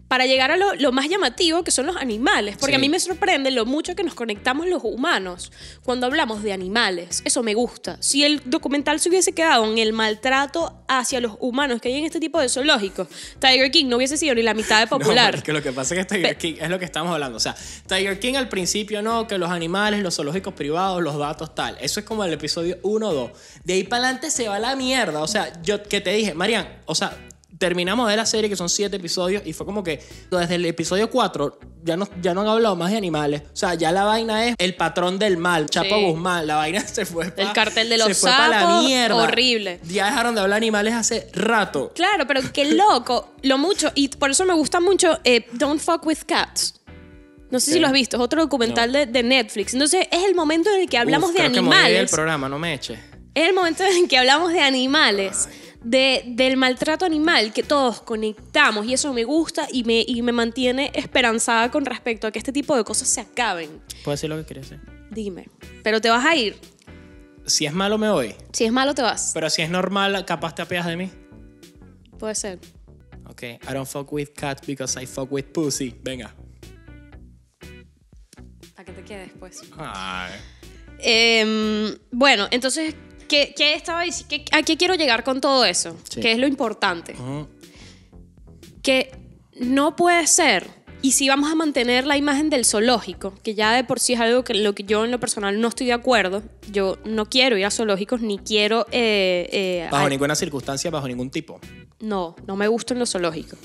para 0.09 0.27
llegar 0.27 0.51
a 0.51 0.57
lo, 0.57 0.75
lo 0.75 0.93
más 0.93 1.09
llamativo, 1.09 1.65
que 1.65 1.71
son 1.71 1.87
los 1.87 1.97
animales. 1.97 2.57
Porque 2.59 2.73
Sí. 2.73 2.77
a 2.77 2.79
mí 2.79 2.89
me 2.89 3.01
sorprende 3.01 3.51
lo 3.51 3.65
mucho 3.67 3.95
que 3.97 4.03
nos 4.05 4.15
conectamos 4.15 4.67
los 4.67 4.83
humanos 4.85 5.51
cuando 5.83 6.07
hablamos 6.07 6.43
de 6.43 6.53
animales. 6.53 7.23
Eso 7.25 7.43
me 7.43 7.55
gusta. 7.55 7.97
Si 8.01 8.25
el 8.25 8.43
documental 8.45 9.01
se 9.01 9.09
hubiese 9.09 9.33
quedado 9.33 9.65
en 9.71 9.79
el 9.79 9.93
maltrato 9.93 10.75
hacia 10.89 11.21
los 11.21 11.37
humanos 11.41 11.81
que 11.81 11.89
hay 11.89 11.95
en 11.95 12.05
este 12.05 12.21
tipo 12.21 12.39
de 12.41 12.49
zoológicos, 12.49 13.09
Tiger 13.41 13.71
King 13.71 13.87
no 13.87 13.97
hubiese 13.97 14.17
sido 14.17 14.35
ni 14.35 14.43
la 14.43 14.55
mitad 14.55 14.79
de 14.81 14.85
No, 14.91 14.99
popular. 14.99 15.35
porque 15.35 15.53
lo 15.53 15.63
que 15.63 15.73
pasa 15.73 15.95
es 15.95 16.07
que 16.07 16.15
Tiger 16.17 16.37
King 16.39 16.55
es 16.61 16.69
lo 16.69 16.79
que 16.79 16.85
estamos 16.85 17.13
hablando. 17.13 17.37
O 17.37 17.41
sea, 17.41 17.57
Tiger 17.89 18.21
King 18.21 18.35
al 18.35 18.49
principio 18.49 19.03
no, 19.03 19.27
que 19.27 19.39
los 19.39 19.51
animales, 19.51 20.03
los 20.03 20.15
zoológicos 20.17 20.55
privados, 20.55 21.03
los 21.03 21.19
datos 21.19 21.55
tal. 21.55 21.77
Eso 21.81 21.99
es 22.01 22.07
como 22.07 22.25
el 22.25 22.33
episodio 22.33 22.79
1 22.83 23.09
o 23.09 23.15
2. 23.15 23.31
De 23.65 23.73
ahí 23.75 23.85
para 23.85 24.05
adelante 24.05 24.31
se 24.31 24.49
va 24.49 24.59
la 24.59 24.77
mierda. 24.77 25.21
O 25.23 25.27
sea, 25.29 25.51
yo 25.63 25.83
que 25.83 26.01
te 26.01 26.13
dije, 26.13 26.35
Marian, 26.35 26.69
o 26.87 26.95
sea, 26.95 27.17
terminamos 27.65 28.11
de 28.11 28.17
la 28.17 28.27
serie 28.27 28.51
que 28.51 28.57
son 28.57 28.69
7 28.69 28.95
episodios 28.97 29.43
y 29.47 29.53
fue 29.55 29.65
como 29.65 29.83
que 29.83 30.03
desde 30.31 30.57
el 30.57 30.67
episodio 30.67 31.09
4 31.09 31.59
ya 31.83 31.97
no, 31.97 32.07
ya 32.21 32.35
no 32.35 32.43
han 32.43 32.49
hablado 32.49 32.77
más 32.77 32.91
de 32.91 32.99
animales. 32.99 33.43
O 33.53 33.57
sea, 33.57 33.75
ya 33.75 33.91
la 33.91 34.05
vaina 34.05 34.47
es 34.47 34.55
el 34.59 34.75
patrón 34.77 35.19
del 35.19 35.37
mal, 35.39 35.67
Chapo 35.71 35.95
Sí. 35.97 36.05
Guzmán. 36.05 36.47
La 36.47 36.57
vaina 36.57 36.81
se 36.87 37.07
fue 37.07 37.31
pa- 37.31 37.43
El 37.43 37.53
cartel 37.53 37.89
de 37.89 37.97
se 37.99 38.09
los 38.09 38.19
fue 38.19 38.31
pa' 38.31 38.49
la 38.49 38.61
sapos, 38.61 38.85
mierda. 38.85 39.17
horrible. 39.17 39.81
Ya 39.89 40.07
dejaron 40.07 40.35
de 40.35 40.43
hablar 40.43 40.61
de 40.61 40.65
animales 40.67 40.93
hace 40.95 41.29
rato. 41.33 41.93
Claro, 41.95 42.27
pero 42.27 42.41
qué 42.53 42.65
loco, 42.75 43.33
lo 43.43 43.57
mucho, 43.57 43.91
y 43.95 44.09
por 44.09 44.31
eso 44.31 44.45
me 44.45 44.53
gusta 44.55 44.81
mucho 44.81 45.19
eh, 45.25 45.47
Don't 45.53 45.81
Fuck 45.81 46.05
with 46.07 46.19
Cats. 46.27 46.81
No 47.51 47.61
sé 47.61 47.73
si 47.73 47.79
lo 47.79 47.87
has 47.87 47.93
visto, 47.93 48.17
es 48.17 48.23
otro 48.23 48.41
documental 48.43 48.91
de, 48.93 49.07
de 49.07 49.23
Netflix. 49.23 49.75
Entonces, 49.75 50.09
es 50.11 50.25
el 50.25 50.35
momento 50.35 50.71
en 50.75 50.81
el 50.83 50.89
que 50.89 50.99
hablamos 50.99 51.31
Uf, 51.31 51.37
de 51.37 51.41
creo 51.43 51.53
que 51.53 51.59
animales. 51.61 52.11
programa, 52.11 52.49
no 52.49 52.59
me 52.59 52.75
eches. 52.75 52.99
Es 53.33 53.49
el 53.49 53.55
momento 53.55 53.85
en 53.85 54.09
que 54.09 54.19
hablamos 54.19 54.53
de 54.53 54.61
animales, 54.61 55.49
de, 55.85 56.25
del 56.27 56.57
maltrato 56.57 57.05
animal, 57.05 57.53
que 57.53 57.63
todos 57.63 58.01
conectamos, 58.01 58.87
y 58.87 58.95
eso 58.95 59.13
me 59.13 59.25
gusta 59.25 59.69
y 59.71 59.85
me, 59.85 60.05
y 60.07 60.23
me 60.23 60.33
mantiene 60.33 60.91
esperanzada 60.95 61.71
con 61.71 61.85
respecto 61.85 62.27
a 62.27 62.33
que 62.33 62.39
este 62.39 62.53
tipo 62.53 62.77
de 62.77 62.85
cosas 62.85 63.09
se 63.09 63.21
acaben. 63.21 63.83
¿Puedo 64.03 64.15
decir 64.15 64.31
lo 64.31 64.37
que 64.39 64.45
quieres 64.45 64.71
decir? 64.71 64.85
Dime, 65.11 65.49
pero 65.83 66.01
te 66.01 66.11
vas 66.11 66.25
a 66.25 66.35
ir. 66.35 66.57
Si 67.47 67.67
es 67.67 67.73
malo, 67.75 67.99
me 67.99 68.11
voy. 68.11 68.35
Si 68.53 68.65
es 68.65 68.73
malo, 68.73 68.95
te 68.95 69.03
vas. 69.03 69.33
Pero 69.35 69.51
si 69.51 69.63
es 69.63 69.69
normal, 69.69 70.25
capaz 70.25 70.55
te 70.55 70.63
apeas 70.63 70.87
de 70.87 70.97
mí. 70.97 71.11
Puede 72.19 72.35
ser. 72.35 72.59
Ok, 73.27 73.43
I 73.43 73.59
don't 73.73 73.87
fuck 73.87 74.11
with 74.13 74.29
cats 74.35 74.67
because 74.67 75.01
I 75.01 75.07
fuck 75.07 75.31
with 75.31 75.45
pussy. 75.53 75.95
Venga. 76.03 76.35
Para 78.75 78.85
que 78.85 78.93
te 78.93 79.03
quedes, 79.05 79.31
pues. 79.39 79.61
Ay. 79.77 80.33
Em, 80.99 81.99
bueno, 82.11 82.49
entonces, 82.51 82.95
¿qué, 83.29 83.55
qué 83.57 83.75
estaba 83.75 84.05
dic- 84.05 84.27
qué- 84.29 84.45
¿a 84.53 84.63
qué 84.63 84.77
quiero 84.77 84.95
llegar 84.95 85.25
con 85.25 85.41
todo 85.41 85.65
eso? 85.65 85.97
Sí. 86.09 86.21
Que 86.21 86.33
es 86.33 86.39
lo 86.39 86.47
importante. 86.47 87.13
Ujú. 87.15 87.49
Que 88.83 89.11
no 89.59 89.97
puede 89.97 90.27
ser, 90.27 90.69
y 91.01 91.13
si 91.13 91.29
vamos 91.29 91.51
a 91.51 91.55
mantener 91.55 92.07
la 92.07 92.17
imagen 92.17 92.51
del 92.51 92.65
zoológico, 92.65 93.35
que 93.43 93.55
ya 93.55 93.73
de 93.73 93.85
por 93.85 94.01
sí 94.01 94.13
es 94.15 94.21
algo 94.21 94.45
que 94.45 94.55
lo 94.55 94.75
que 94.75 94.85
yo 94.85 95.05
en 95.05 95.11
lo 95.11 95.21
personal 95.21 95.61
no 95.61 95.69
estoy 95.69 95.87
de 95.87 95.93
acuerdo, 95.95 96.43
yo 96.71 96.99
no 97.05 97.27
quiero 97.27 97.57
ir 97.57 97.65
a 97.67 97.71
zoológicos 97.71 98.21
ni 98.21 98.39
quiero... 98.39 98.87
eh, 98.91 99.49
eh, 99.53 99.89
Bajo 99.91 100.07
a- 100.07 100.09
ninguna 100.11 100.35
circunstancia, 100.35 100.91
bajo 100.91 101.07
ningún 101.09 101.31
tipo. 101.31 101.61
no, 102.01 102.37
no 102.47 102.57
me 102.57 102.69
gustan 102.69 102.99
los 102.99 103.11
zoológicos. 103.13 103.59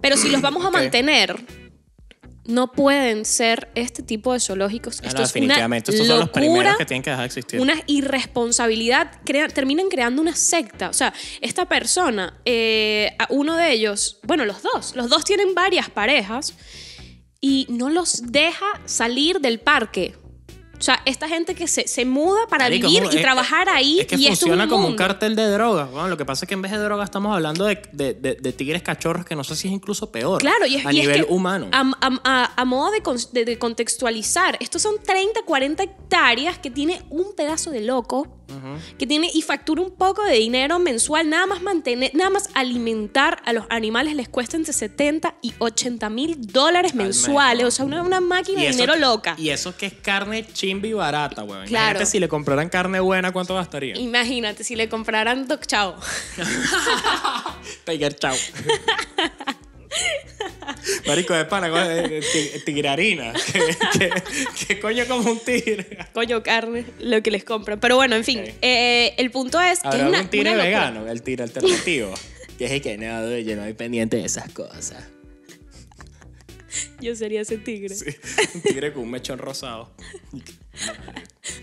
Pero 0.00 0.16
si 0.16 0.30
los 0.30 0.40
vamos 0.40 0.64
a 0.64 0.68
Ok. 0.68 0.74
mantener, 0.74 1.36
no 2.50 2.72
pueden 2.72 3.24
ser 3.24 3.68
este 3.74 4.02
tipo 4.02 4.32
de 4.32 4.40
zoológicos. 4.40 5.00
No, 5.02 5.08
Esto 5.08 5.22
es 5.22 5.30
una 5.34 5.40
definitivamente. 5.40 5.90
Estos 5.92 6.06
son 6.06 6.16
los 6.18 6.26
locura, 6.26 6.40
primeros 6.40 6.76
que 6.76 6.84
tienen 6.84 7.02
que 7.02 7.10
dejar 7.10 7.22
de 7.22 7.26
existir. 7.26 7.60
una 7.60 7.74
irresponsabilidad, 7.86 9.12
crea- 9.24 9.48
terminan 9.48 9.88
creando 9.88 10.20
una 10.22 10.34
secta. 10.36 10.88
O 10.88 10.92
sea, 10.92 11.12
esta 11.40 11.66
persona, 11.66 12.40
eh, 12.44 13.16
uno 13.28 13.56
de 13.56 13.72
ellos, 13.72 14.18
bueno, 14.24 14.44
los 14.44 14.62
dos, 14.62 14.94
los 14.96 15.08
dos 15.08 15.24
tienen 15.24 15.54
varias 15.54 15.88
parejas 15.90 16.54
y 17.40 17.66
no 17.70 17.88
los 17.90 18.22
deja 18.32 18.66
salir 18.84 19.40
del 19.40 19.60
parque. 19.60 20.14
O 20.80 20.82
sea, 20.82 21.00
esta 21.04 21.28
gente 21.28 21.54
que 21.54 21.68
se, 21.68 21.86
se 21.86 22.04
muda 22.06 22.46
para 22.48 22.64
Marico, 22.64 22.88
vivir 22.88 23.04
es- 23.04 23.14
y 23.14 23.20
trabajar 23.20 23.68
ahí 23.68 24.00
Es 24.00 24.06
que 24.06 24.16
y 24.16 24.22
esto 24.24 24.32
es 24.32 24.38
funciona 24.40 24.64
un 24.64 24.70
como 24.70 24.86
un 24.88 24.96
cartel 24.96 25.36
de 25.36 25.46
drogas. 25.50 25.90
Bueno, 25.90 26.08
lo 26.08 26.16
que 26.16 26.24
pasa 26.24 26.46
es 26.46 26.48
que 26.48 26.54
en 26.54 26.62
vez 26.62 26.72
de 26.72 26.78
drogas 26.78 27.04
estamos 27.04 27.34
hablando 27.34 27.66
de, 27.66 27.82
de- 27.92 28.14
de- 28.14 28.34
de 28.36 28.52
tigres 28.52 28.82
cachorros 28.82 29.24
que 29.26 29.36
no 29.36 29.44
sé 29.44 29.54
si 29.56 29.68
es 29.68 29.74
incluso 29.74 30.10
peor. 30.10 30.40
Claro, 30.40 30.64
y 30.66 30.76
es, 30.76 30.86
a 30.86 30.92
y 30.92 31.00
es 31.00 31.06
nivel 31.06 31.26
que 31.26 31.32
humano. 31.32 31.68
A, 31.72 31.80
a- 32.00 32.20
a- 32.24 32.52
a 32.56 32.64
modo 32.64 32.90
de, 32.92 33.02
con- 33.02 33.18
de- 33.32 33.44
de 33.44 33.58
contextualizar, 33.58 34.56
estos 34.60 34.80
son 34.82 34.94
30, 35.02 35.42
40 35.42 35.82
hectáreas 35.82 36.58
que 36.58 36.70
tiene 36.70 37.02
un 37.10 37.34
pedazo 37.36 37.70
de 37.70 37.82
loco 37.82 38.36
que 38.98 39.06
tiene 39.06 39.30
y 39.32 39.42
factura 39.42 39.80
un 39.80 39.92
poco 39.92 40.24
de 40.24 40.34
dinero 40.34 40.80
mensual, 40.80 41.30
nada 41.30 41.46
más 41.46 41.62
mantener, 41.62 42.10
nada 42.14 42.30
más 42.30 42.48
alimentar 42.54 43.40
a 43.44 43.52
los 43.52 43.64
animales 43.70 44.16
les 44.16 44.28
cuesta 44.28 44.56
entre 44.56 44.72
70 44.72 45.36
y 45.40 45.52
80 45.60 46.10
mil 46.10 46.36
dólares 46.48 46.96
mensuales, 46.96 47.64
o 47.64 47.70
sea, 47.70 47.84
una, 47.84 48.02
una 48.02 48.20
máquina 48.20 48.62
de 48.62 48.70
dinero 48.72 48.96
loca. 48.96 49.36
Y 49.38 49.50
eso 49.50 49.76
que 49.76 49.86
es 49.86 49.92
carne 49.94 50.44
chimba 50.70 50.86
y 50.86 50.92
barata, 50.92 51.42
weón. 51.42 51.66
Claro. 51.66 51.84
Imagínate 51.90 52.06
si 52.06 52.20
le 52.20 52.28
compraran 52.28 52.68
carne 52.68 53.00
buena, 53.00 53.32
¿cuánto 53.32 53.54
gastaría? 53.54 53.96
Imagínate 53.96 54.62
si 54.64 54.76
le 54.76 54.88
compraran 54.88 55.46
Doc 55.48 55.66
Chao. 55.66 55.96
Tiger 57.84 58.14
Chow. 58.16 58.34
Marico 61.06 61.34
de 61.34 61.44
pana, 61.44 61.68
de 61.68 62.20
ti- 62.20 62.60
tigrarina. 62.64 63.32
¿Qué, 63.52 63.76
qué, 63.98 64.10
qué 64.66 64.80
coño 64.80 65.04
como 65.06 65.30
un 65.32 65.38
tigre? 65.40 65.98
Coño, 66.12 66.42
carne, 66.42 66.84
lo 67.00 67.22
que 67.22 67.30
les 67.30 67.44
compran. 67.44 67.80
Pero 67.80 67.96
bueno, 67.96 68.14
en 68.16 68.24
fin, 68.24 68.42
eh, 68.62 69.14
el 69.18 69.30
punto 69.30 69.60
es 69.60 69.80
que 69.80 69.88
es 69.88 69.94
una, 70.02 70.20
un 70.20 70.28
tigre 70.28 70.52
una 70.54 70.62
vegano, 70.62 71.06
el 71.08 71.22
tigre 71.22 71.44
alternativo. 71.44 72.14
que 72.58 72.66
es 72.66 72.70
el 72.72 72.80
que 72.82 72.96
no, 72.96 73.36
yo 73.38 73.56
no 73.56 73.62
estoy 73.62 73.74
pendiente 73.74 74.16
de 74.18 74.24
esas 74.24 74.50
cosas. 74.52 74.96
Yo 77.00 77.14
sería 77.16 77.40
ese 77.40 77.58
tigre. 77.58 77.94
Sí, 77.94 78.10
un 78.54 78.62
tigre 78.62 78.92
con 78.92 79.02
un 79.04 79.10
mechón 79.10 79.38
rosado. 79.38 79.90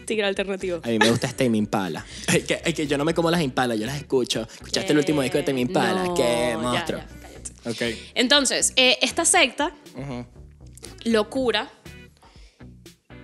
Tigre 0.06 0.26
alternativo. 0.26 0.82
A 0.84 0.88
mí 0.88 1.00
me 1.00 1.10
gusta 1.10 1.28
este 1.28 1.46
Tame 1.46 1.58
Impala. 1.58 2.06
Es 2.28 2.44
que, 2.46 2.62
es 2.64 2.74
que 2.74 2.88
yo 2.88 2.98
no 2.98 3.06
me 3.06 3.14
como 3.14 3.32
las 3.32 3.42
impalas, 3.42 3.80
yo 3.80 3.86
las 3.86 3.98
escucho. 3.98 4.42
¿Escuchaste 4.42 4.92
el 4.92 4.98
último 4.98 5.22
disco 5.22 5.38
de 5.38 5.44
Tame 5.44 5.62
Impala? 5.62 6.04
No, 6.04 6.14
¡Qué 6.14 6.58
monstruo! 6.60 7.00
ya, 7.00 7.08
cállate. 7.22 7.94
Ok. 7.94 7.98
Entonces, 8.16 8.74
eh, 8.76 8.98
esta 9.02 9.26
secta, 9.26 9.74
locura, 11.04 11.70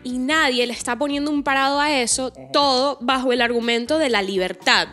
y 0.03 0.17
nadie 0.17 0.67
le 0.67 0.73
está 0.73 0.97
poniendo 0.97 1.31
un 1.31 1.43
parado 1.43 1.79
a 1.79 1.99
eso, 2.01 2.31
todo 2.51 2.97
bajo 3.01 3.31
el 3.31 3.41
argumento 3.41 3.97
de 3.97 4.09
la 4.09 4.21
libertad. 4.21 4.87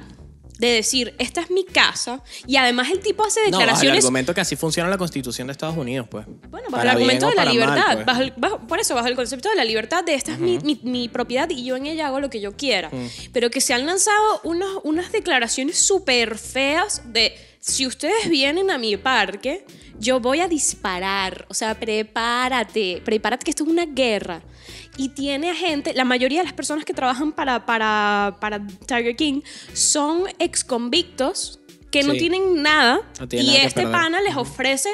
De 0.61 0.69
decir, 0.69 1.15
esta 1.19 1.41
es 1.41 1.51
mi 1.51 1.65
casa, 1.65 2.23
y 2.47 2.57
además 2.57 2.91
el 2.91 3.01
tipo 3.01 3.25
hace 3.25 3.41
No, 3.41 3.45
bajo 3.47 3.57
el 3.57 3.61
declaraciones. 3.61 4.05
argumento 4.05 4.35
que 4.35 4.41
así 4.43 4.57
funciona 4.57 4.89
la 4.91 4.99
constitución 4.99 5.47
de 5.49 5.53
Estados 5.53 5.77
Unidos, 5.77 6.07
pues. 6.11 6.27
Bueno, 6.27 6.67
bajo 6.69 6.71
Para 6.71 6.83
el 6.83 6.89
argumento 6.91 7.27
de 7.29 7.35
la 7.35 7.37
para 7.45 7.47
mal, 7.47 7.55
libertad. 7.55 7.93
pues. 7.95 8.07
bajo 8.07 8.21
el- 8.23 8.33
bajo- 8.37 8.59
por 8.69 8.79
eso, 8.79 8.95
bajo 8.95 9.09
el 9.09 9.17
concepto 9.17 9.49
de 9.49 9.55
la 9.57 9.65
libertad, 9.65 10.05
de 10.05 10.15
esta 10.15 10.33
es 10.33 10.39
mi, 10.39 10.59
mi- 10.59 10.79
mi 10.85 11.09
propiedad 11.09 11.49
y 11.51 11.65
yo 11.65 11.77
en 11.77 11.87
ella 11.87 12.07
hago 12.09 12.21
lo 12.21 12.31
que 12.31 12.41
yo 12.41 12.57
quiera. 12.57 12.91
Pero 13.33 13.51
que 13.51 13.61
se 13.61 13.73
han 13.75 13.87
lanzado 13.87 14.41
unos- 14.45 14.81
unas 14.85 15.11
declaraciones 15.13 15.79
súper 15.79 16.37
feas 16.39 17.03
de 17.13 17.35
si 17.59 17.87
ustedes 17.87 18.29
vienen 18.29 18.71
a 18.71 18.79
mi 18.79 18.97
parque, 18.97 19.65
yo 19.99 20.21
voy 20.21 20.41
a 20.41 20.49
disparar. 20.49 21.47
O 21.49 21.55
sea, 21.55 21.75
prepárate, 22.25 23.03
prepárate 23.05 23.45
que 23.45 23.51
esto 23.51 23.65
es 23.65 23.71
una 23.71 23.87
guerra. 23.87 24.43
Y 24.97 25.11
tiene 25.11 25.51
a 25.51 25.55
gente, 25.55 25.95
la 25.95 26.05
mayoría 26.05 26.39
de 26.39 26.45
las 26.45 26.53
personas 26.53 26.85
que 26.85 26.93
trabajan 26.93 27.33
para, 27.33 27.65
para, 27.65 28.37
para 28.41 28.67
Tiger 28.67 29.17
King 29.17 29.41
son 29.73 30.25
ex 30.39 30.65
convictos 30.65 31.61
que 31.91 32.03
no 32.03 32.13
tienen 32.13 32.63
nada. 32.63 33.01
No 33.19 33.27
y 33.31 33.47
nada 33.47 33.59
este 33.63 33.87
pana 33.87 34.21
les 34.21 34.37
ofrece 34.37 34.91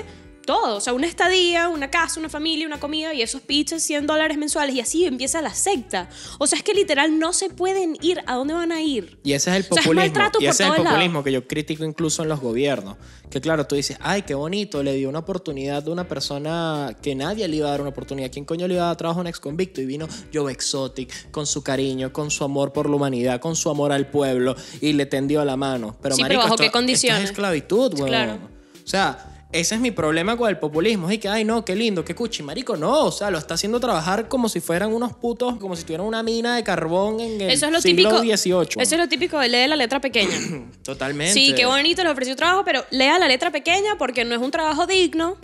todo, 0.47 0.77
o 0.77 0.81
sea, 0.81 0.95
una 0.95 1.07
estadía, 1.07 1.69
una 1.69 1.91
casa, 1.91 2.19
una 2.21 2.29
familia, 2.31 2.67
una 2.67 2.81
comida 2.81 3.13
y 3.13 3.21
esos 3.21 3.43
pizzas 3.43 3.83
100 3.83 4.07
dólares 4.07 4.39
mensuales 4.39 4.75
y 4.75 4.81
así 4.81 5.05
empieza 5.05 5.43
la 5.43 5.53
secta. 5.53 6.09
O 6.39 6.47
sea, 6.47 6.57
es 6.57 6.65
que 6.65 6.73
literal 6.73 7.19
no 7.19 7.33
se 7.35 7.51
pueden 7.51 7.99
ir 8.01 8.21
a 8.27 8.35
dónde 8.37 8.55
van 8.55 8.73
a 8.73 8.81
ir. 8.81 9.19
Y 9.25 9.33
ese 9.35 9.51
es 9.51 9.57
el 9.57 9.63
O 9.63 9.75
sea, 9.75 9.81
es 9.81 9.87
populismo. 9.87 9.95
maltrato 9.95 10.39
y 10.41 10.45
por 10.47 10.55
ese 10.55 10.63
es 10.63 10.69
el 10.71 10.75
lados. 10.77 10.87
populismo 10.89 11.23
que 11.25 11.33
yo 11.33 11.47
critico 11.47 11.85
incluso 11.85 12.23
en 12.23 12.29
los 12.31 12.41
gobiernos. 12.41 12.97
Que 13.29 13.41
claro, 13.41 13.67
tú 13.67 13.75
dices, 13.75 13.99
ay, 14.01 14.23
qué 14.23 14.35
bonito, 14.35 14.83
le 14.85 14.95
dio 14.95 15.09
una 15.09 15.19
oportunidad 15.19 15.87
a 15.87 15.91
una 15.91 16.07
persona 16.07 16.97
que 17.03 17.17
nadie 17.17 17.49
le 17.49 17.57
iba 17.57 17.67
a 17.67 17.73
dar 17.73 17.81
una 17.81 17.91
oportunidad. 17.91 18.31
¿Quién 18.31 18.45
coño 18.45 18.69
le 18.69 18.75
iba 18.75 18.85
a 18.85 18.87
dar 18.87 18.97
trabajo 18.97 19.19
a 19.19 19.23
un 19.23 19.27
ex 19.27 19.41
convicto? 19.41 19.81
Y 19.81 19.87
vino 19.87 20.07
Joe 20.33 20.53
Exotic 20.53 21.33
con 21.33 21.45
su 21.45 21.63
cariño, 21.65 22.13
con 22.13 22.31
su 22.31 22.45
amor 22.45 22.73
por 22.73 22.89
la 22.89 22.95
humanidad, 22.95 23.41
con 23.41 23.57
su 23.57 23.69
amor 23.69 23.91
al 23.91 24.07
pueblo 24.07 24.55
y 24.81 24.93
le 24.93 25.07
tendió 25.07 25.45
la 25.45 25.57
mano. 25.57 25.97
Pero, 26.01 26.15
Sí, 26.15 26.23
pero 26.23 26.35
marico, 26.35 26.43
¿bajo 26.43 26.55
esto- 26.55 26.63
qué 26.63 26.67
esto 26.67 26.79
condiciones? 26.79 27.25
es 27.25 27.31
esclavitud, 27.31 27.95
weón. 27.95 28.07
Claro. 28.09 28.39
O 28.85 28.89
sea, 28.89 29.36
ese 29.61 29.75
es 29.77 29.81
mi 29.81 29.91
problema 29.91 30.37
con 30.37 30.49
el 30.49 30.59
populismo. 30.59 31.11
Es 31.11 31.19
que, 31.19 31.29
ay, 31.29 31.45
no, 31.45 31.65
qué 31.65 31.75
lindo, 31.75 32.05
qué 32.05 32.15
cuchi. 32.15 32.43
Marico, 32.43 32.77
no. 32.77 33.05
O 33.05 33.13
sea, 33.13 33.31
lo 33.31 33.39
está 33.39 33.55
haciendo 33.55 33.81
trabajar 33.81 34.29
como 34.29 34.49
si 34.49 34.61
fueran 34.61 34.93
unos 34.93 35.15
putos, 35.15 35.57
como 35.59 35.77
si 35.77 35.85
tuvieran 35.85 36.07
una 36.07 36.23
mina 36.23 36.57
de 36.57 36.65
carbón 36.65 37.21
en 37.21 37.41
el 37.41 37.51
Eso 37.51 37.67
es 37.67 37.73
lo 37.73 37.81
siglo 37.81 38.21
típico. 38.21 38.37
XVIII. 38.37 38.83
Eso 38.83 38.95
es 38.95 38.99
lo 39.01 39.09
típico 39.09 39.39
de 39.39 39.49
leer 39.49 39.69
la 39.69 39.77
letra 39.77 40.01
pequeña. 40.01 40.37
Totalmente. 40.83 41.33
Sí, 41.35 41.53
qué 41.55 41.67
bonito, 41.67 42.03
les 42.03 42.13
ofreció 42.13 42.37
trabajo, 42.37 42.63
pero 42.65 42.85
lea 42.91 43.19
la 43.19 43.29
letra 43.29 43.51
pequeña 43.51 43.97
porque 43.99 44.25
no 44.25 44.35
es 44.35 44.41
un 44.41 44.51
trabajo 44.51 44.87
digno, 44.87 45.37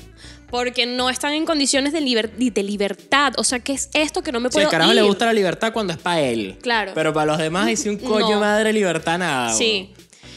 porque 0.51 0.85
no 0.85 1.09
están 1.09 1.33
en 1.33 1.47
condiciones 1.47 1.93
de, 1.95 2.01
liber- 2.03 2.31
de 2.37 2.63
libertad. 2.63 3.33
O 3.39 3.45
sea, 3.45 3.61
¿qué 3.61 3.73
es 3.73 3.89
esto 3.95 4.23
que 4.23 4.33
no 4.33 4.41
me 4.41 4.49
Si 4.51 4.55
puedo 4.55 4.67
al 4.67 4.71
carajo 4.71 4.91
ir? 4.91 4.97
le 4.97 5.03
gusta 5.03 5.25
la 5.27 5.33
libertad 5.33 5.73
cuando 5.73 5.95
es 5.95 5.99
para 5.99 6.21
él. 6.21 6.59
Claro. 6.61 6.93
Pero 6.95 7.13
para 7.15 7.27
los 7.27 7.39
demás 7.39 7.67
dice 7.67 7.89
un 7.89 7.97
coño 7.99 8.33
No. 8.35 8.41
madre 8.41 8.73
libertad 8.73 9.19
nada. 9.19 9.53
Sí. 9.55 9.95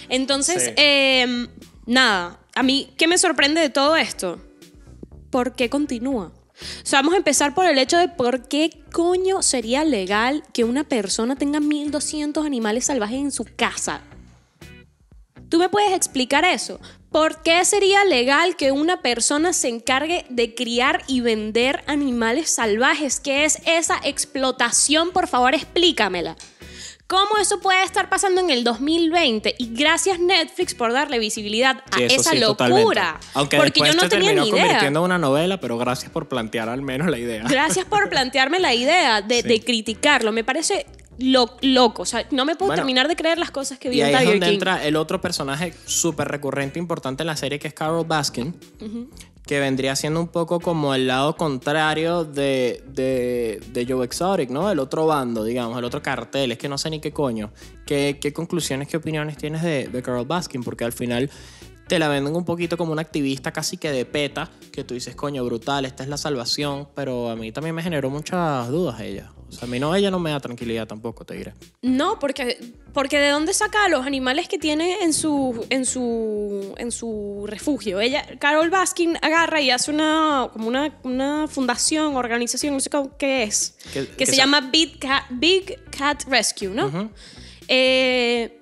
Entonces, 0.07 0.63
Sí. 0.65 0.71
eh, 0.77 1.47
nada, 1.85 2.39
a 2.55 2.63
mí, 2.63 2.93
¿qué 2.97 3.07
me 3.07 3.17
sorprende 3.17 3.59
de 3.59 3.69
todo 3.69 3.97
esto? 3.97 4.39
¿Por 5.29 5.55
qué 5.55 5.69
continúa? 5.69 6.31
Vamos 6.89 7.13
a 7.13 7.17
empezar 7.17 7.53
por 7.53 7.65
el 7.65 7.77
hecho 7.77 7.97
de 7.97 8.07
por 8.07 8.47
qué 8.47 8.69
coño 8.93 9.41
sería 9.41 9.83
legal 9.83 10.41
que 10.53 10.63
una 10.63 10.85
persona 10.85 11.35
tenga 11.35 11.59
1200 11.59 12.45
animales 12.45 12.85
salvajes 12.85 13.19
en 13.19 13.31
su 13.31 13.43
casa. 13.43 14.01
¿Tú 15.49 15.59
me 15.59 15.67
puedes 15.67 15.91
explicar 15.91 16.45
eso? 16.45 16.79
¿Por 17.11 17.43
qué 17.43 17.63
sería 17.65 18.05
legal 18.05 18.55
que 18.55 18.71
una 18.71 19.01
persona 19.01 19.51
se 19.51 19.67
encargue 19.67 20.25
de 20.29 20.55
criar 20.55 21.03
y 21.07 21.19
vender 21.19 21.83
animales 21.87 22.49
salvajes? 22.49 23.19
¿Qué 23.19 23.43
es 23.43 23.59
esa 23.65 23.99
explotación? 24.03 25.11
Por 25.11 25.27
favor, 25.27 25.53
explícamela. 25.53 26.37
¿Cómo 27.07 27.37
eso 27.39 27.59
puede 27.59 27.83
estar 27.83 28.09
pasando 28.09 28.41
en 28.41 28.49
el 28.49 28.63
2020? 28.63 29.53
Y 29.59 29.75
gracias 29.75 30.19
Netflix 30.19 30.73
por 30.73 30.91
darle 30.91 31.19
visibilidad 31.19 31.83
a 31.91 31.97
Sí, 31.97 32.03
esa 32.05 32.31
sí, 32.31 32.39
totalmente. 32.39 32.81
locura. 32.81 33.19
Aunque 33.35 33.57
porque 33.57 33.71
después 33.73 33.91
yo 33.91 33.95
no 33.95 34.01
se 34.03 34.09
tenía 34.09 34.29
terminó 34.29 34.43
ni 34.45 34.49
idea. 34.49 34.63
convirtiendo 34.63 34.99
en 35.01 35.05
una 35.05 35.17
novela, 35.19 35.59
pero 35.59 35.77
gracias 35.77 36.11
por 36.11 36.27
plantear 36.27 36.67
al 36.67 36.81
menos 36.81 37.07
la 37.07 37.19
idea. 37.19 37.43
Gracias 37.47 37.85
por 37.85 38.09
plantearme 38.09 38.57
la 38.59 38.73
idea 38.73 39.21
de, 39.21 39.43
Sí. 39.43 39.47
de 39.47 39.61
criticarlo. 39.61 40.31
Me 40.31 40.43
parece 40.43 40.87
lo- 41.19 41.55
loco. 41.61 42.01
O 42.03 42.05
sea, 42.05 42.25
no 42.31 42.45
me 42.45 42.55
puedo 42.55 42.67
Bueno, 42.69 42.81
terminar 42.81 43.07
de 43.07 43.15
creer 43.15 43.37
las 43.37 43.51
cosas 43.51 43.77
que 43.79 43.89
vi 43.89 43.97
Y 43.97 44.01
en 44.01 44.07
ahí 44.15 44.25
es 44.25 44.31
donde 44.31 44.45
King. 44.47 44.53
entra 44.53 44.85
el 44.85 44.95
otro 44.95 45.21
personaje 45.21 45.73
súper 45.85 46.27
recurrente 46.27 46.79
importante 46.79 47.23
en 47.23 47.27
la 47.27 47.35
serie, 47.37 47.59
que 47.59 47.67
es 47.67 47.73
Carol 47.73 48.05
Baskin, 48.05 48.53
que 49.45 49.59
vendría 49.59 49.95
siendo 49.95 50.19
un 50.19 50.27
poco 50.27 50.59
como 50.59 50.95
el 50.95 51.05
lado 51.05 51.35
contrario 51.35 52.23
de, 52.25 52.83
de, 52.87 53.61
de 53.71 53.85
Joe 53.87 54.03
Exotic, 54.03 54.49
¿no? 54.49 54.71
El 54.71 54.79
otro 54.79 55.05
bando, 55.05 55.43
digamos, 55.43 55.77
el 55.77 55.83
otro 55.85 56.01
cartel. 56.01 56.51
Es 56.51 56.57
que 56.57 56.67
no 56.67 56.77
sé 56.79 56.89
ni 56.89 56.99
qué 56.99 57.11
coño. 57.11 57.51
¿Qué, 57.85 58.17
qué 58.19 58.33
conclusiones, 58.33 58.87
qué 58.87 58.97
opiniones 58.97 59.37
tienes 59.37 59.61
de, 59.61 59.87
de 59.87 60.01
Carol 60.01 60.25
Baskin? 60.25 60.63
Porque 60.63 60.83
al 60.83 60.93
final 60.93 61.29
te 61.87 61.99
la 61.99 62.07
venden 62.07 62.35
un 62.35 62.43
poquito 62.43 62.75
como 62.77 62.91
una 62.91 63.03
activista 63.03 63.51
casi 63.53 63.77
que 63.77 63.91
de 63.91 64.05
peta, 64.05 64.49
que 64.71 64.83
tú 64.83 64.95
dices, 64.95 65.15
coño, 65.15 65.45
brutal, 65.45 65.85
esta 65.85 66.01
es 66.01 66.09
la 66.09 66.17
salvación, 66.17 66.87
pero 66.95 67.29
a 67.29 67.35
mí 67.35 67.51
también 67.51 67.75
me 67.75 67.83
generó 67.83 68.09
muchas 68.09 68.67
dudas 68.69 68.99
ella. 69.01 69.31
O 69.47 69.51
sea, 69.51 69.67
a 69.67 69.71
mí 69.71 69.79
no, 69.79 69.95
ella 69.95 70.09
no 70.11 70.19
me 70.19 70.31
da 70.31 70.39
tranquilidad 70.39 70.87
tampoco, 70.87 71.23
te 71.23 71.35
diré. 71.35 71.53
No, 71.81 72.17
porque, 72.19 72.57
porque 72.93 73.19
¿de 73.19 73.29
dónde 73.29 73.53
saca 73.53 73.85
a 73.85 73.89
los 73.89 74.05
animales 74.05 74.47
que 74.49 74.57
tiene 74.57 75.03
en 75.03 75.13
su, 75.13 75.65
en 75.69 75.85
su, 75.85 76.73
en 76.77 76.91
su 76.91 77.45
refugio? 77.47 77.99
Ella, 78.01 78.25
Carol 78.39 78.69
Baskin 78.69 79.17
agarra 79.21 79.61
y 79.61 79.69
hace 79.71 79.91
una, 79.91 80.49
como 80.51 80.67
una, 80.67 80.97
una 81.03 81.47
fundación, 81.47 82.15
organización, 82.15 82.73
no 82.73 82.79
sé 82.79 82.89
cómo- 82.89 83.15
qué 83.17 83.43
es, 83.43 83.77
Que- 83.93 84.07
que, 84.07 84.15
que 84.15 84.25
se 84.25 84.35
llama 84.35 84.61
Big 84.61 84.99
Cat, 84.99 85.23
Big 85.29 85.79
Cat 85.91 86.23
Rescue, 86.27 86.69
¿no? 86.69 87.11
Eh, 87.67 88.59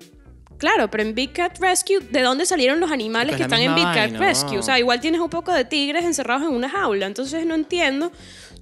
claro, 0.58 0.90
pero 0.90 1.02
en 1.02 1.14
Big 1.14 1.32
Cat 1.32 1.58
Rescue, 1.60 1.98
¿de 2.00 2.22
dónde 2.22 2.46
salieron 2.46 2.80
los 2.80 2.90
animales 2.90 3.32
Pues 3.32 3.38
que 3.38 3.42
están 3.44 3.60
en 3.60 3.74
Big 3.74 3.84
Cat 3.84 3.96
vaina, 4.12 4.18
Rescue? 4.18 4.54
¿no? 4.54 4.60
O 4.60 4.62
sea, 4.62 4.78
igual 4.78 5.00
tienes 5.00 5.20
un 5.20 5.30
poco 5.30 5.52
de 5.52 5.64
tigres 5.64 6.04
encerrados 6.04 6.42
en 6.48 6.54
una 6.54 6.68
jaula, 6.68 7.06
entonces 7.06 7.44
no 7.46 7.54
entiendo. 7.54 8.12